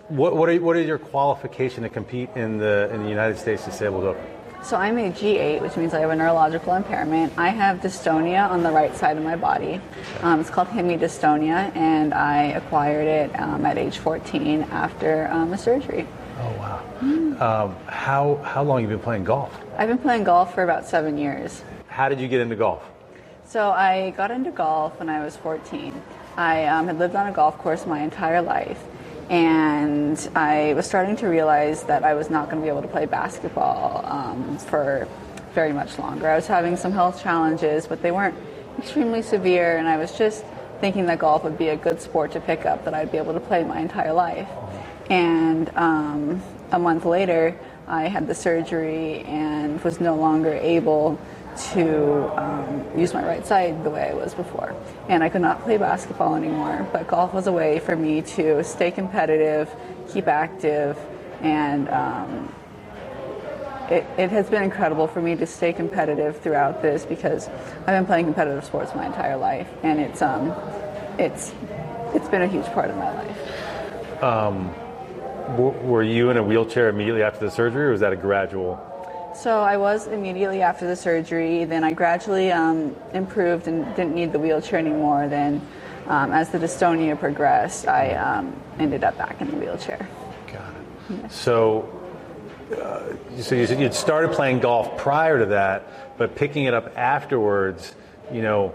[0.08, 3.64] what, what, are, what is your qualification to compete in the in the United States
[3.66, 4.26] Disabled Open?
[4.64, 7.34] So I'm a G8, which means I have a neurological impairment.
[7.36, 9.82] I have dystonia on the right side of my body.
[10.22, 15.58] Um, it's called hemidystonia, and I acquired it um, at age 14 after um, a
[15.58, 16.08] surgery.
[16.42, 16.84] Oh wow.
[17.39, 19.56] Um, how how long have you been playing golf?
[19.78, 21.64] I've been playing golf for about seven years.
[21.88, 22.84] How did you get into golf?
[23.46, 26.02] So I got into golf when I was 14.
[26.38, 28.82] I um, had lived on a golf course my entire life,
[29.30, 32.88] and I was starting to realize that I was not going to be able to
[32.88, 35.08] play basketball um, for
[35.54, 36.30] very much longer.
[36.30, 38.36] I was having some health challenges, but they weren't
[38.80, 40.46] extremely severe, and I was just
[40.80, 43.34] thinking that golf would be a good sport to pick up that I'd be able
[43.34, 44.48] to play my entire life.
[45.12, 46.41] And um,
[46.72, 51.20] a month later, I had the surgery and was no longer able
[51.74, 54.74] to um, use my right side the way I was before.
[55.09, 58.64] And I could not play basketball anymore, but golf was a way for me to
[58.64, 59.70] stay competitive,
[60.09, 60.97] keep active,
[61.41, 62.55] and um,
[63.89, 67.49] it, it has been incredible for me to stay competitive throughout this because
[67.80, 70.53] I've been playing competitive sports my entire life, and it's um,
[71.20, 71.53] it's
[72.16, 74.24] it's been a huge part of my life.
[74.24, 74.74] Um,
[75.58, 78.80] were you in a wheelchair immediately after the surgery, or was that a gradual?
[79.36, 81.64] So I was immediately after the surgery.
[81.66, 85.28] Then I gradually um, improved and didn't need the wheelchair anymore.
[85.28, 85.66] Then,
[86.08, 90.08] um, as the dystonia progressed, I um, ended up back in the wheelchair.
[90.48, 90.74] Got
[91.10, 91.32] it.
[91.32, 91.89] So,
[92.72, 96.98] uh, so you said you'd started playing golf prior to that, but picking it up
[96.98, 97.96] afterwards.
[98.32, 98.74] You know,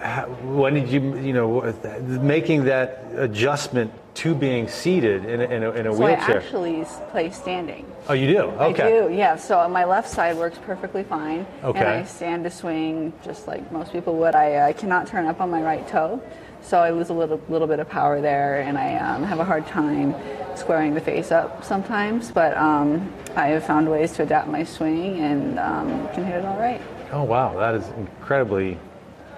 [0.00, 1.74] how, when did you, you know,
[2.22, 6.38] making that adjustment to being seated in a, in a, in a so I wheelchair?
[6.38, 7.84] actually s- play standing.
[8.08, 8.38] oh, you do?
[8.42, 8.82] Okay.
[8.82, 9.36] I do, yeah.
[9.36, 11.46] So my left side works perfectly fine.
[11.64, 11.78] Okay.
[11.80, 14.34] And I stand to swing just like most people would.
[14.34, 16.22] I, I cannot turn up on my right toe.
[16.62, 19.44] So I lose a little, little bit of power there, and I um, have a
[19.44, 20.14] hard time
[20.56, 22.30] squaring the face up sometimes.
[22.30, 26.44] But um, I have found ways to adapt my swing and um, can hit it
[26.46, 26.80] all right.
[27.12, 28.78] Oh wow, that is incredibly,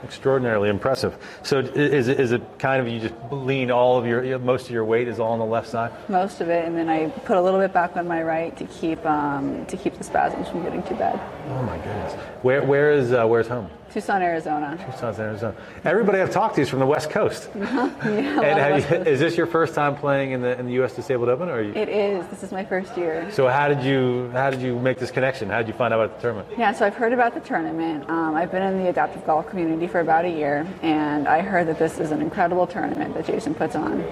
[0.05, 1.17] extraordinarily impressive.
[1.43, 4.85] So i- is it kind of you just lean all of your most of your
[4.85, 5.91] weight is all on the left side?
[6.09, 8.65] Most of it, and then I put a little bit back on my right to
[8.65, 11.19] keep um, to keep the spasms from getting too bad.
[11.51, 12.15] Oh my goodness.
[12.43, 13.69] Where where is uh, where's home?
[13.97, 14.77] Tucson, Arizona.
[14.85, 15.55] Tucson, Arizona.
[15.83, 17.49] Everybody I've talked to is from the West Coast.
[17.59, 17.89] Uh-huh.
[18.05, 19.07] Yeah, And you, Coast.
[19.09, 20.95] is this your first time playing in the in the U.S.
[20.95, 21.73] Disabled Open, or are you?
[21.73, 22.27] It is.
[22.27, 23.27] This is my first year.
[23.33, 25.49] So how did you how did you make this connection?
[25.49, 26.49] How did you find out about the tournament?
[26.59, 28.07] Yeah, so I've heard about the tournament.
[28.11, 31.67] Um, I've been in the adaptive golf community for about a year, and I heard
[31.69, 34.03] that this is an incredible tournament that Jason puts on,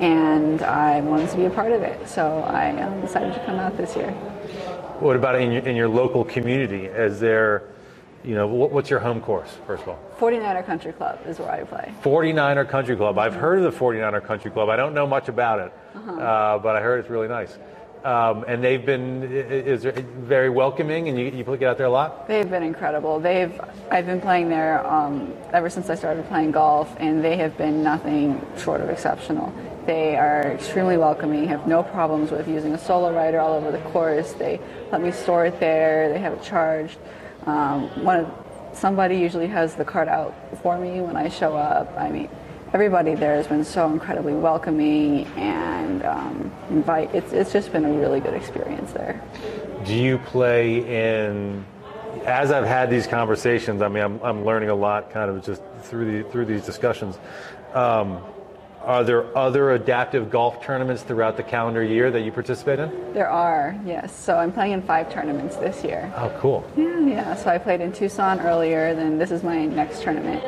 [0.00, 2.08] and I wanted to be a part of it.
[2.08, 4.10] So I um, decided to come out this year.
[5.00, 6.86] What about in your in your local community?
[6.86, 7.64] Is there,
[8.24, 9.98] you know, what, what's your home course first of all?
[10.18, 11.92] 49er Country Club is where I play.
[12.02, 13.18] 49er Country Club.
[13.18, 14.68] I've heard of the 49er Country Club.
[14.70, 16.12] I don't know much about it, Uh-huh.
[16.12, 17.56] uh, but I heard it's really nice.
[18.04, 22.28] Um, and they've been is very welcoming, and you, you get out there a lot.
[22.28, 23.18] They've been incredible.
[23.18, 23.58] They've
[23.90, 27.82] I've been playing there um, ever since I started playing golf, and they have been
[27.82, 29.54] nothing short of exceptional.
[29.86, 31.48] They are extremely welcoming.
[31.48, 34.32] Have no problems with using a solo rider all over the course.
[34.34, 34.60] They
[34.92, 36.10] let me store it there.
[36.10, 36.98] They have it charged.
[37.46, 41.92] Um, one of, somebody usually has the cart out for me when I show up.
[41.96, 42.28] I mean,
[42.72, 47.14] everybody there has been so incredibly welcoming and um, invite.
[47.14, 49.22] It's it's just been a really good experience there.
[49.84, 51.64] Do you play in?
[52.26, 55.62] As I've had these conversations, I mean, I'm, I'm learning a lot, kind of just
[55.82, 57.18] through the through these discussions.
[57.74, 58.22] Um,
[58.84, 63.12] are there other adaptive golf tournaments throughout the calendar year that you participate in?
[63.12, 64.14] There are, yes.
[64.14, 66.12] So I'm playing in five tournaments this year.
[66.16, 66.70] Oh, cool.
[66.76, 67.34] Yeah, yeah.
[67.34, 70.42] So I played in Tucson earlier, then this is my next tournament.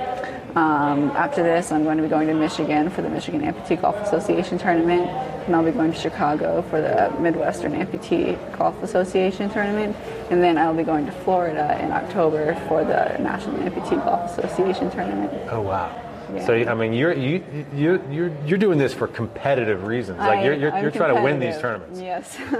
[0.56, 3.96] Um, after this, I'm going to be going to Michigan for the Michigan Amputee Golf
[3.96, 5.06] Association tournament,
[5.46, 9.94] and I'll be going to Chicago for the Midwestern Amputee Golf Association tournament,
[10.30, 14.90] and then I'll be going to Florida in October for the National Amputee Golf Association
[14.90, 15.32] tournament.
[15.50, 16.05] Oh, wow.
[16.32, 16.46] Yeah.
[16.46, 20.18] So I mean, you're you you you're you're doing this for competitive reasons.
[20.18, 22.00] Like I- you're you're, you're trying to win these tournaments.
[22.00, 22.36] Yes.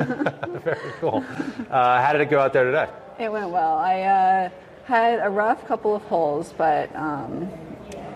[0.65, 1.25] Very cool.
[1.71, 2.89] Uh, how did it go out there today?
[3.19, 3.77] It went well.
[3.77, 4.51] I uh,
[4.85, 7.49] had a rough couple of holes, but um,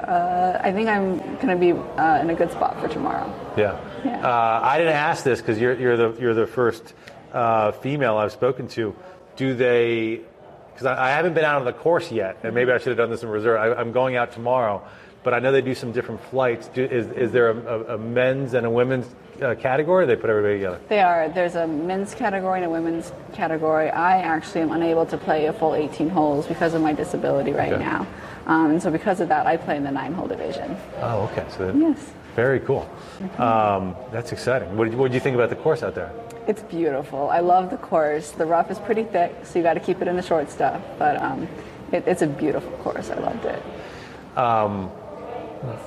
[0.07, 3.33] uh, I think I'm going to be uh, in a good spot for tomorrow.
[3.57, 3.73] Yeah.
[4.05, 6.95] Uh, I didn't ask this because you're, you're the you're the first
[7.33, 8.95] uh, female I've spoken to.
[9.37, 10.21] Do they?
[10.73, 12.97] Because I, I haven't been out on the course yet, and maybe I should have
[12.97, 13.61] done this in reserve.
[13.61, 14.83] I, I'm going out tomorrow,
[15.23, 16.68] but I know they do some different flights.
[16.68, 19.07] Do, is is there a, a, a men's and a women's
[19.43, 20.05] uh, category?
[20.05, 20.81] Or they put everybody together.
[20.89, 21.29] They are.
[21.29, 23.91] There's a men's category and a women's category.
[23.91, 27.73] I actually am unable to play a full 18 holes because of my disability right
[27.73, 27.83] Okay.
[27.83, 28.07] now.
[28.47, 30.77] Um, and so because of that, I play in the nine-hole division.
[31.01, 31.45] Oh, okay.
[31.57, 32.12] So Yes.
[32.35, 32.89] very cool.
[33.39, 34.77] Um, that's exciting.
[34.77, 36.11] What do you think about the course out there?
[36.49, 37.29] It's beautiful.
[37.29, 38.31] I love the course.
[38.33, 40.81] The rough is pretty thick, so you got to keep it in the short stuff.
[40.99, 41.47] But um,
[41.93, 43.11] it, it's a beautiful course.
[43.11, 43.62] I loved it.
[44.37, 44.91] um,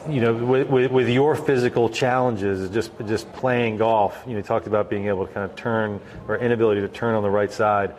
[0.08, 4.44] you know, with, with, with your physical challenges, just just playing golf, you know, you
[4.44, 7.52] talked about being able to kind of turn or inability to turn on the right
[7.52, 7.94] side.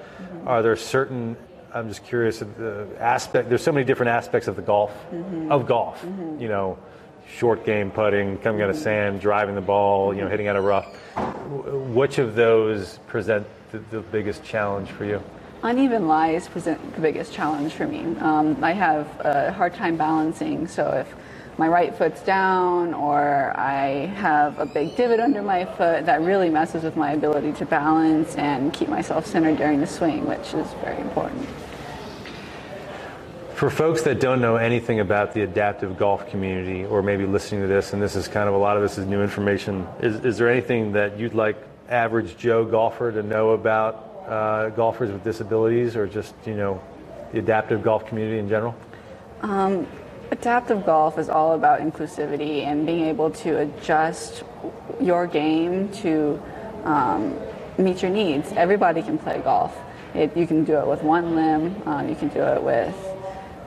[0.46, 1.36] Are there certain?
[1.72, 2.38] I'm just curious.
[2.38, 3.48] The aspect.
[3.48, 5.50] There's so many different aspects of the golf Mhm.
[5.50, 6.04] of golf.
[6.04, 6.40] Mhm.
[6.40, 6.78] You know,
[7.28, 10.64] short game putting, coming out of sand, driving the ball, you know, hitting out of
[10.64, 10.86] rough.
[11.92, 15.20] Which of those present the, the biggest challenge for you?
[15.64, 18.14] Uneven lies present the biggest challenge for me.
[18.20, 21.14] Um, I have a hard time balancing, so if
[21.56, 26.50] my right foot's down or I have a big divot under my foot, that really
[26.50, 30.66] messes with my ability to balance and keep myself centered during the swing, which is
[30.82, 31.46] very important.
[33.54, 37.68] For folks that don't know anything about the adaptive golf community, or maybe listening to
[37.68, 40.38] this, and this is kind of a lot of this is new information, is, is
[40.38, 41.56] there anything that you'd like
[41.88, 46.82] average Joe golfer to know about uh, golfers with disabilities, or just you know
[47.32, 48.74] the adaptive golf community in general?
[49.42, 49.86] Um,
[50.30, 54.44] adaptive golf is all about inclusivity and being able to adjust
[55.00, 56.40] your game to
[56.84, 57.38] um,
[57.78, 58.52] meet your needs.
[58.52, 59.76] Everybody can play golf.
[60.14, 61.82] It, you can do it with one limb.
[61.86, 62.94] Um, you can do it with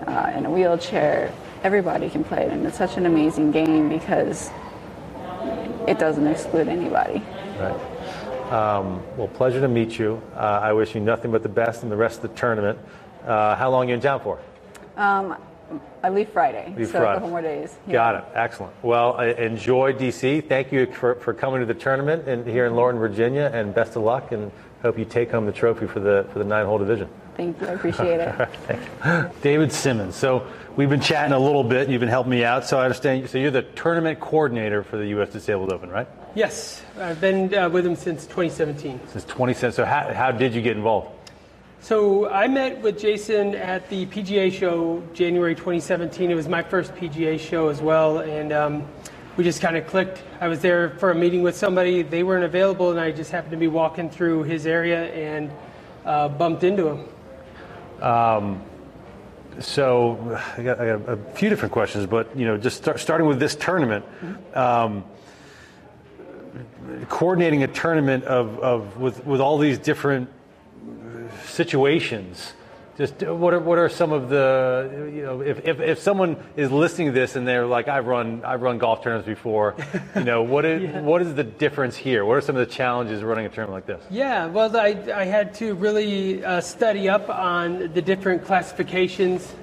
[0.05, 1.34] uh, in a wheelchair.
[1.64, 4.49] Everybody can play it, and it's such an amazing game because
[5.88, 7.22] it doesn't exclude anybody.
[7.60, 8.51] Right.
[8.51, 10.22] Um, well, pleasure to meet you.
[10.36, 12.80] Uh, I wish you nothing but the best in the rest of the tournament.
[13.26, 14.39] Uh, how long are you in town for?
[14.95, 15.36] Um,
[16.03, 17.11] I leave Friday, Leave so Friday.
[17.11, 17.76] a couple more days.
[17.88, 17.93] Yeah.
[17.93, 18.24] Got it.
[18.34, 18.74] Excellent.
[18.84, 20.47] Well, I- enjoy DC.
[20.47, 23.95] Thank you for, for coming to the tournament and here in Lorton, Virginia, and best
[23.95, 24.32] of luck.
[24.32, 24.51] And
[24.82, 27.09] hope you take home the trophy for the for the nine hole division.
[27.36, 27.68] Thank you.
[27.68, 28.36] I appreciate it.
[28.68, 29.32] Thank you.
[29.41, 30.15] David Simmons.
[30.15, 31.84] So we've been chatting a little bit.
[31.84, 32.65] And you've been helping me out.
[32.65, 33.30] So I understand.
[33.30, 35.30] So you're the tournament coordinator for the U.S.
[35.30, 36.07] Disabled Open, right?
[36.36, 38.99] Yes, I've been uh, with him since 2017.
[39.07, 39.72] Since 2010.
[39.72, 41.09] So how, how did you get involved?
[41.80, 46.32] So I met with Jason at the PGA show January 2017.
[46.32, 48.88] It was my first PGA show as well, and um,
[49.38, 50.21] we just kind of clicked.
[50.41, 52.01] I was there for a meeting with somebody.
[52.01, 55.51] They weren't available, and I just happened to be walking through his area and
[56.03, 58.03] uh, bumped into him.
[58.03, 58.61] Um,
[59.59, 63.28] so I got, I got a few different questions, but you know, just start, starting
[63.28, 64.03] with this tournament,
[64.55, 65.05] um,
[67.07, 70.30] coordinating a tournament of, of with with all these different
[71.58, 72.53] situations.
[72.97, 76.72] Just what are what are some of the you know if, if, if someone is
[76.72, 79.76] listening to this and they're like I've run I've run golf tournaments before,
[80.16, 81.01] you know what is Yeah.
[81.01, 82.26] what is the difference here?
[82.26, 84.03] What are some of the challenges running a tournament like this?
[84.10, 89.53] Yeah, well, I, I had to really uh, study up on the different classifications,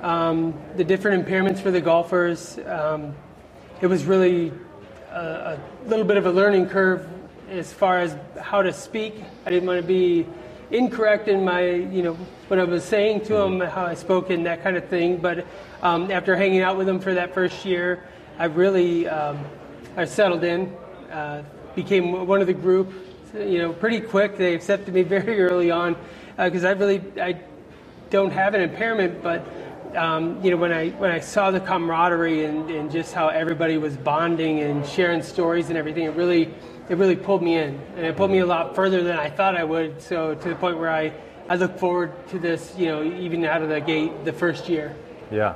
[0.00, 2.58] um, the different impairments for the golfers.
[2.66, 3.14] Um,
[3.82, 4.54] it was really
[5.12, 7.06] a, a little bit of a learning curve
[7.50, 9.22] as far as how to speak.
[9.44, 10.24] I didn't want to be
[10.70, 12.14] incorrect in my, you know,
[12.48, 15.16] what I was saying to them, how I spoke, and that kind of thing.
[15.16, 15.46] But
[15.82, 18.04] um, after hanging out with them for that first year,
[18.38, 19.44] I really um,
[19.96, 20.74] I settled in,
[21.10, 21.42] uh,
[21.74, 22.92] became one of the group.
[23.34, 24.36] You know, pretty quick.
[24.36, 25.96] They accepted me very early on
[26.36, 27.40] because I really I
[28.10, 29.44] don't have an impairment, but
[29.96, 33.78] um, you know, when I when I saw the camaraderie and, and just how everybody
[33.78, 36.52] was bonding and sharing stories and everything, it really
[36.88, 39.56] it really pulled me in, and it pulled me a lot further than I thought
[39.56, 40.00] I would.
[40.02, 41.12] So to the point where I
[41.48, 44.94] I look forward to this, you know, even out of the gate the first year.
[45.30, 45.54] Yeah.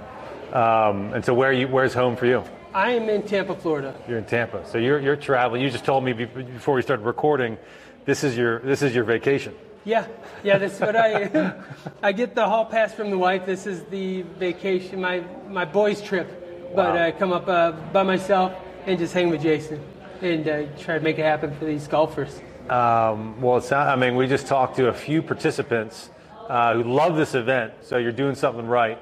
[0.53, 2.45] Um, and so where you where's home for you?
[2.74, 3.95] I am in Tampa, Florida.
[4.09, 5.62] You're in Tampa, so you're you're traveling.
[5.62, 7.57] You just told me before we started recording,
[8.05, 9.55] this is your this is your vacation.
[9.85, 10.07] Yeah,
[10.43, 11.55] yeah, that's what I.
[12.03, 13.45] I get the hall pass from the wife.
[13.45, 18.53] This is the vacation, my my boys' trip, but I come up uh, by myself
[18.87, 19.80] and just hang with Jason
[20.20, 22.41] and uh, try to make it happen for these golfers.
[22.68, 26.09] Um, well, it's not, I mean, we just talked to a few participants
[26.49, 28.99] uh, who love this event, so you're doing something right.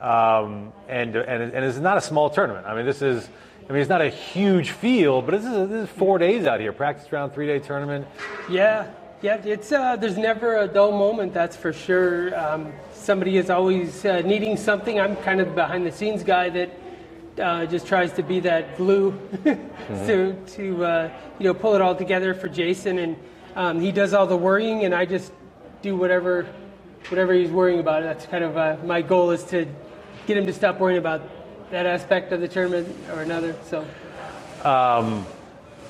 [0.00, 2.66] Um, and, and, and it's not a small tournament.
[2.66, 3.26] I mean, this is,
[3.68, 6.60] I mean, it's not a huge field, but this is, this is four days out
[6.60, 8.06] here, practice round, three day tournament.
[8.50, 8.90] Yeah,
[9.26, 12.38] yeah, it's uh, there's never a dull moment, that's for sure.
[12.38, 15.00] Um, somebody is always uh, needing something.
[15.00, 16.70] I'm kind of the behind the scenes guy that
[17.42, 19.18] uh, just tries to be that glue
[20.06, 21.10] to to uh,
[21.40, 23.16] you know pull it all together for Jason, and
[23.56, 25.32] um, he does all the worrying, and I just
[25.82, 26.46] do whatever
[27.08, 28.04] whatever he's worrying about.
[28.04, 29.66] That's kind of uh, my goal is to
[30.28, 31.22] get him to stop worrying about
[31.72, 33.56] that aspect of the tournament or another.
[33.64, 33.84] So.
[34.62, 35.26] Um,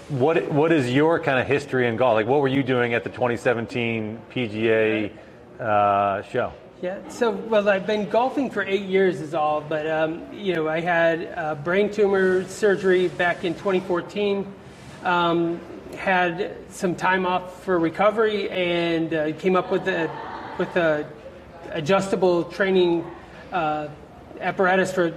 [0.09, 2.15] what what is your kind of history in golf?
[2.15, 5.13] Like, what were you doing at the 2017 PGA
[5.59, 6.53] uh, show?
[6.83, 9.61] Yeah, so well, I've been golfing for eight years, is all.
[9.61, 14.47] But um, you know, I had uh, brain tumor surgery back in 2014.
[15.03, 15.61] Um,
[15.97, 20.11] had some time off for recovery, and uh, came up with a
[20.59, 21.09] with a
[21.71, 23.05] adjustable training
[23.53, 23.89] uh,
[24.41, 25.15] apparatus for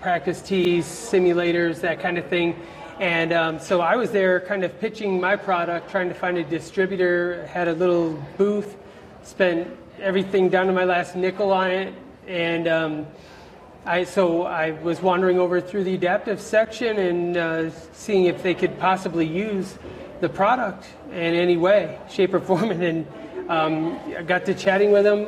[0.00, 2.54] practice tees, simulators, that kind of thing.
[2.98, 6.44] And um, so I was there kind of pitching my product, trying to find a
[6.44, 8.74] distributor, had a little booth,
[9.22, 9.68] spent
[10.00, 11.94] everything down to my last nickel on it.
[12.26, 13.06] And um,
[13.84, 18.54] I, so I was wandering over through the adaptive section and uh, seeing if they
[18.54, 19.78] could possibly use
[20.22, 22.70] the product in any way, shape, or form.
[22.70, 23.06] And then
[23.50, 25.26] um, I got to chatting with them.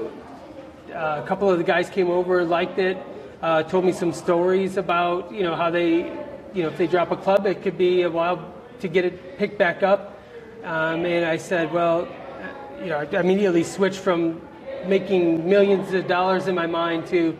[0.90, 2.96] Uh, a couple of the guys came over, liked it,
[3.42, 6.10] uh, told me some stories about you know how they
[6.54, 9.38] you know, if they drop a club, it could be a while to get it
[9.38, 10.18] picked back up.
[10.64, 12.08] Um, and I said, well,
[12.80, 14.40] you know, I immediately switched from
[14.86, 17.36] making millions of dollars in my mind to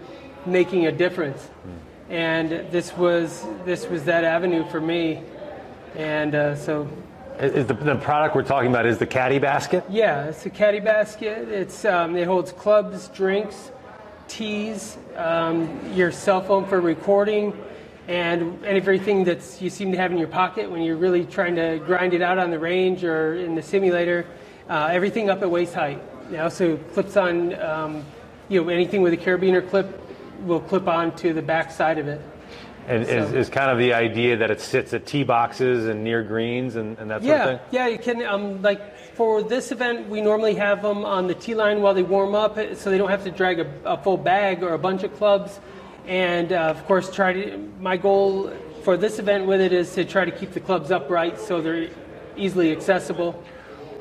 [0.46, 1.48] making a difference.
[2.10, 5.22] And this was this was that avenue for me.
[5.94, 6.88] And uh, so
[7.38, 9.84] Is the, the product we're talking about is the caddy basket?
[9.90, 11.48] yeah, it's a caddy basket.
[11.48, 13.70] It's um, it holds clubs, drinks,
[14.26, 17.52] tees, um, your cell phone for recording,
[18.08, 21.78] and everything that you seem to have in your pocket when you're really trying to
[21.84, 24.26] grind it out on the range or in the simulator.
[24.68, 26.02] Uh, everything up at waist height.
[26.32, 28.04] It also clips on, um,
[28.48, 30.00] you know, anything with a carabiner clip
[30.44, 32.20] will clip on to the back side of it.
[32.86, 36.02] And is, So- is kind of the idea that it sits at tee boxes and
[36.02, 37.68] near greens and, and that sort yeah, of thing?
[37.72, 38.24] yeah, you can.
[38.24, 42.02] Um, like for this event, we normally have them on the tee line while they
[42.02, 45.02] warm up, so they don't have to drag a, a full bag or a bunch
[45.02, 45.60] of clubs.
[46.08, 47.58] And uh, of course, try to.
[47.80, 48.50] My goal
[48.82, 51.90] for this event with it is to try to keep the clubs upright so they're
[52.34, 53.40] easily accessible.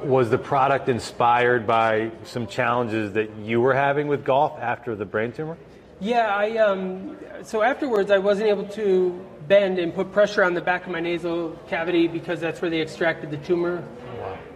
[0.04, 5.04] Was the product inspired by some challenges that you were having with golf after the
[5.04, 5.58] brain tumor?
[6.00, 10.62] Yeah, I um, so afterwards I wasn't able to bend and put pressure on the
[10.62, 13.84] back of my nasal cavity because that's where they extracted the tumor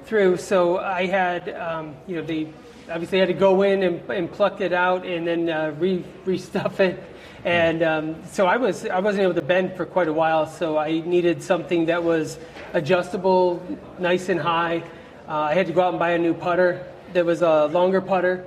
[0.06, 0.38] through.
[0.38, 2.54] So I had, um, you know, they
[2.90, 6.80] obviously had to go in and, and pluck it out and then uh, re restuff
[6.80, 7.04] it.
[7.44, 10.46] And um, so I was I wasn't able to bend for quite a while.
[10.46, 12.38] So I needed something that was
[12.74, 13.66] adjustable,
[13.98, 14.84] nice and high.
[15.28, 18.02] Uh, I had to go out and buy a new putter that was a longer
[18.02, 18.46] putter,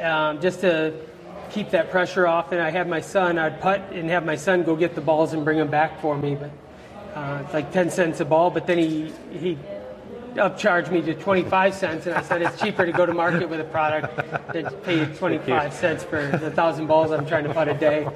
[0.00, 0.94] um, just to
[1.50, 2.52] keep that pressure off.
[2.52, 5.32] And I had my son, I'd putt and have my son go get the balls
[5.32, 6.36] and bring them back for me.
[6.36, 6.50] But
[7.14, 8.50] uh, it's like 10 cents a ball.
[8.50, 9.58] But then he, he
[10.34, 12.06] upcharged me to 25 cents.
[12.06, 14.16] And I said, it's cheaper to go to market with a product
[14.52, 17.74] than to pay you 25 cents for the thousand balls I'm trying to putt a
[17.74, 18.08] day.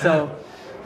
[0.00, 0.36] So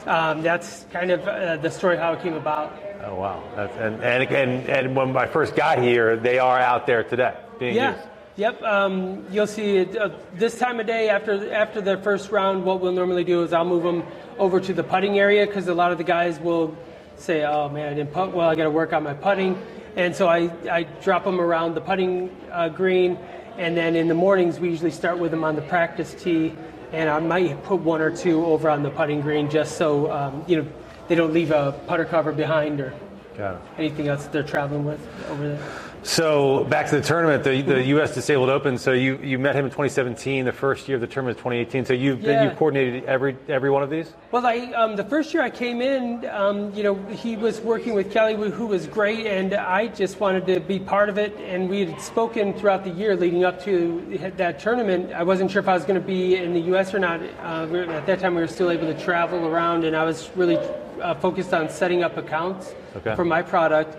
[0.06, 2.78] um, that's kind of uh, the story how it came about.
[3.04, 3.42] Oh wow!
[3.54, 7.36] That's, and, and and and when I first got here, they are out there today
[7.58, 7.94] being yeah.
[7.94, 8.08] used.
[8.36, 8.62] Yep.
[8.62, 12.64] Um, you'll see it uh, this time of day after after the first round.
[12.64, 14.04] What we'll normally do is I'll move them
[14.38, 16.76] over to the putting area because a lot of the guys will
[17.16, 18.48] say, "Oh man, I didn't putt well.
[18.48, 19.60] I got to work on my putting,"
[19.97, 23.18] and so I I drop them around the putting uh, green,
[23.59, 26.55] and then in the mornings we usually start with them on the practice tee,
[26.92, 30.44] and I might put one or two over on the putting green just so um,
[30.47, 30.68] you know
[31.09, 32.94] they don't leave a putter cover behind or
[33.36, 35.82] Got anything else that they're traveling with over there.
[36.07, 38.14] So back to the tournament, the, the U.S.
[38.14, 38.78] Disabled Open.
[38.78, 41.84] So you, you met him in 2017, the first year of the tournament, 2018.
[41.84, 42.44] So you've been, Yeah.
[42.44, 44.12] you coordinated every every one of these.
[44.30, 47.94] Well, I um, the first year I came in, um, you know, he was working
[47.94, 51.36] with Kelly, who who was great, and I just wanted to be part of it.
[51.40, 55.12] And we had spoken throughout the year leading up to that tournament.
[55.12, 56.94] I wasn't sure if I was going to be in the U.S.
[56.94, 57.20] or not.
[57.42, 60.59] Uh, at that time, we were still able to travel around, and I was really
[61.02, 63.14] uh, focused on setting up accounts Okay.
[63.16, 63.98] for my product.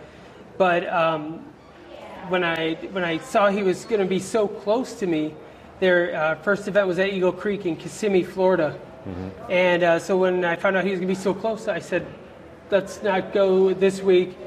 [0.57, 1.43] But um,
[2.29, 5.33] when I when I saw he was going to be so close to me,
[5.79, 8.79] their uh, first event was at Eagle Creek in Kissimmee, Florida.
[9.49, 11.79] And uh, so when I found out he was going to be so close, I
[11.79, 12.05] said,
[12.69, 14.37] let's not go this week.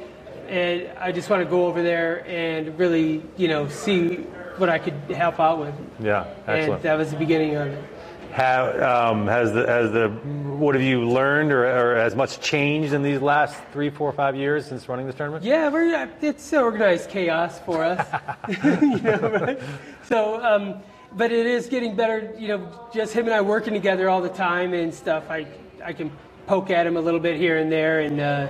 [0.48, 4.16] And I just want to go over there and really, you know, see
[4.58, 5.74] what I could help out with.
[6.00, 6.72] Yeah, excellent.
[6.72, 7.84] And that was the beginning of it.
[8.32, 12.92] How um, has the has the what have you learned, or, or has much changed
[12.92, 15.44] in these last three, four, five years since running this tournament?
[15.44, 18.06] Yeah, we're, it's organized chaos for us.
[18.48, 19.60] you know, right?
[20.04, 22.34] So, um, but it is getting better.
[22.38, 25.30] You know, just him and I working together all the time and stuff.
[25.30, 25.46] I
[25.84, 26.12] I can
[26.46, 28.48] poke at him a little bit here and there, and uh,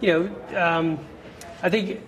[0.00, 0.08] you
[0.52, 0.98] know, um,
[1.62, 2.00] I think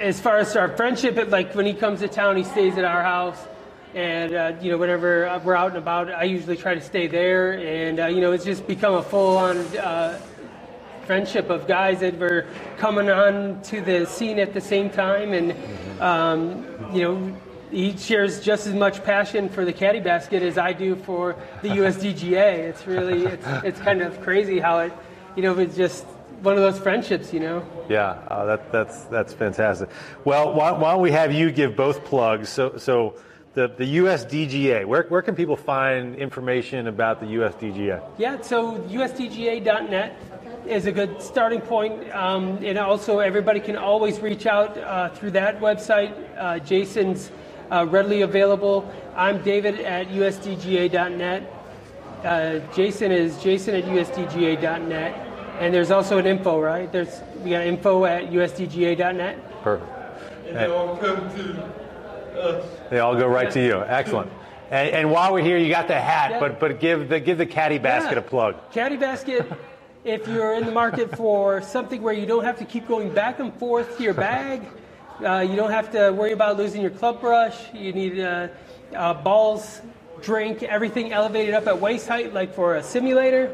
[0.00, 2.84] as far as our friendship, it, like when he comes to town, he stays at
[2.84, 3.38] our house.
[3.94, 7.52] And uh, you know, whenever we're out and about, I usually try to stay there.
[7.52, 10.20] And uh, you know, it's just become a full-on uh,
[11.06, 12.46] friendship of guys that were
[12.78, 15.54] coming on to the scene at the same time, and
[16.00, 17.36] um, you know,
[17.70, 21.68] he shares just as much passion for the caddy basket as I do for the
[21.80, 22.58] USDGA.
[22.58, 24.92] It's really, it's, it's kind of crazy how it,
[25.36, 26.04] you know, it's just
[26.42, 27.64] one of those friendships, you know.
[27.88, 29.88] Yeah, uh, that, that's that's fantastic.
[30.24, 32.48] Well, why, why don't we have you give both plugs?
[32.48, 33.16] So, so
[33.54, 34.84] the the USDGA.
[34.86, 38.02] Where where can people find information about the USDGA?
[38.18, 40.16] Yeah, so USDGA.net
[40.66, 42.14] is a good starting point.
[42.14, 46.14] Um, and also, everybody can always reach out uh, through that website.
[46.38, 47.30] Uh, Jason's
[47.70, 48.90] uh, readily available.
[49.16, 51.56] I'm David at USDGA.net.
[52.24, 55.26] Uh, Jason is Jason at USDGA.net.
[55.58, 56.90] And there's also an info, right?
[56.90, 59.62] There's we got info at USDGA.net.
[59.62, 59.90] Perfect.
[60.46, 61.79] And they all come to us.
[62.90, 63.82] They all go right to you.
[63.86, 64.30] Excellent.
[64.70, 66.40] And, and while we're here, you got the hat, Yeah.
[66.40, 68.56] but but give the give the caddy basket a plug.
[68.72, 69.50] Caddy basket,
[70.04, 73.40] if you're in the market for something where you don't have to keep going back
[73.40, 74.62] and forth to your bag,
[75.24, 78.48] uh, you don't have to worry about losing your club brush, you need uh,
[78.94, 79.80] uh, balls,
[80.22, 83.52] drink, everything elevated up at waist height, like for a simulator.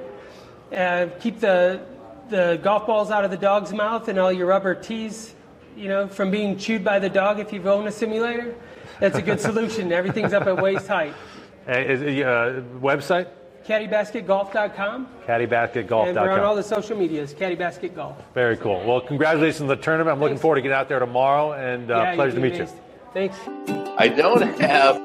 [0.77, 1.81] Uh, keep the,
[2.29, 5.35] the golf balls out of the dog's mouth and all your rubber tees,
[5.77, 8.55] you know, from being chewed by the dog if you've owned a simulator.
[9.01, 9.93] That's a good solution.
[9.93, 11.15] Everything's up at waist height.
[11.69, 13.29] Uh, is, it, uh, website
[13.67, 15.09] CaddyBasketGolf.com.
[15.27, 16.09] CaddyBasketGolf.com.
[16.09, 17.93] And we're on all the social medias, Caddy Basket
[18.33, 18.83] Very cool.
[18.87, 20.15] Well, congratulations on the tournament.
[20.15, 22.61] I'm looking forward to getting out there tomorrow, and uh, Yeah, pleasure to be meet
[22.61, 22.69] you.
[23.13, 23.37] Thanks.
[23.99, 24.97] I don't have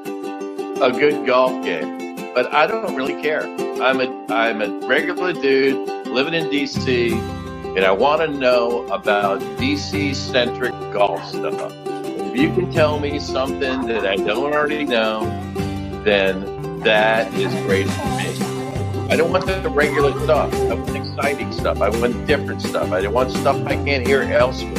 [0.80, 3.42] a good golf game, but I don't really care.
[3.82, 7.41] I'm a I'm a regular dude living in DC,
[7.74, 11.72] and I want to know about DC centric golf stuff.
[11.86, 15.24] If you can tell me something that I don't already know,
[16.04, 19.08] then that is great for me.
[19.10, 20.52] I don't want the regular stuff.
[20.54, 21.80] I want exciting stuff.
[21.80, 22.92] I want different stuff.
[22.92, 24.74] I don't want stuff I can't hear elsewhere.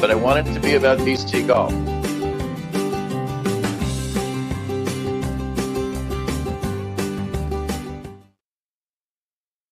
[0.00, 1.72] But I want it to be about DC golf.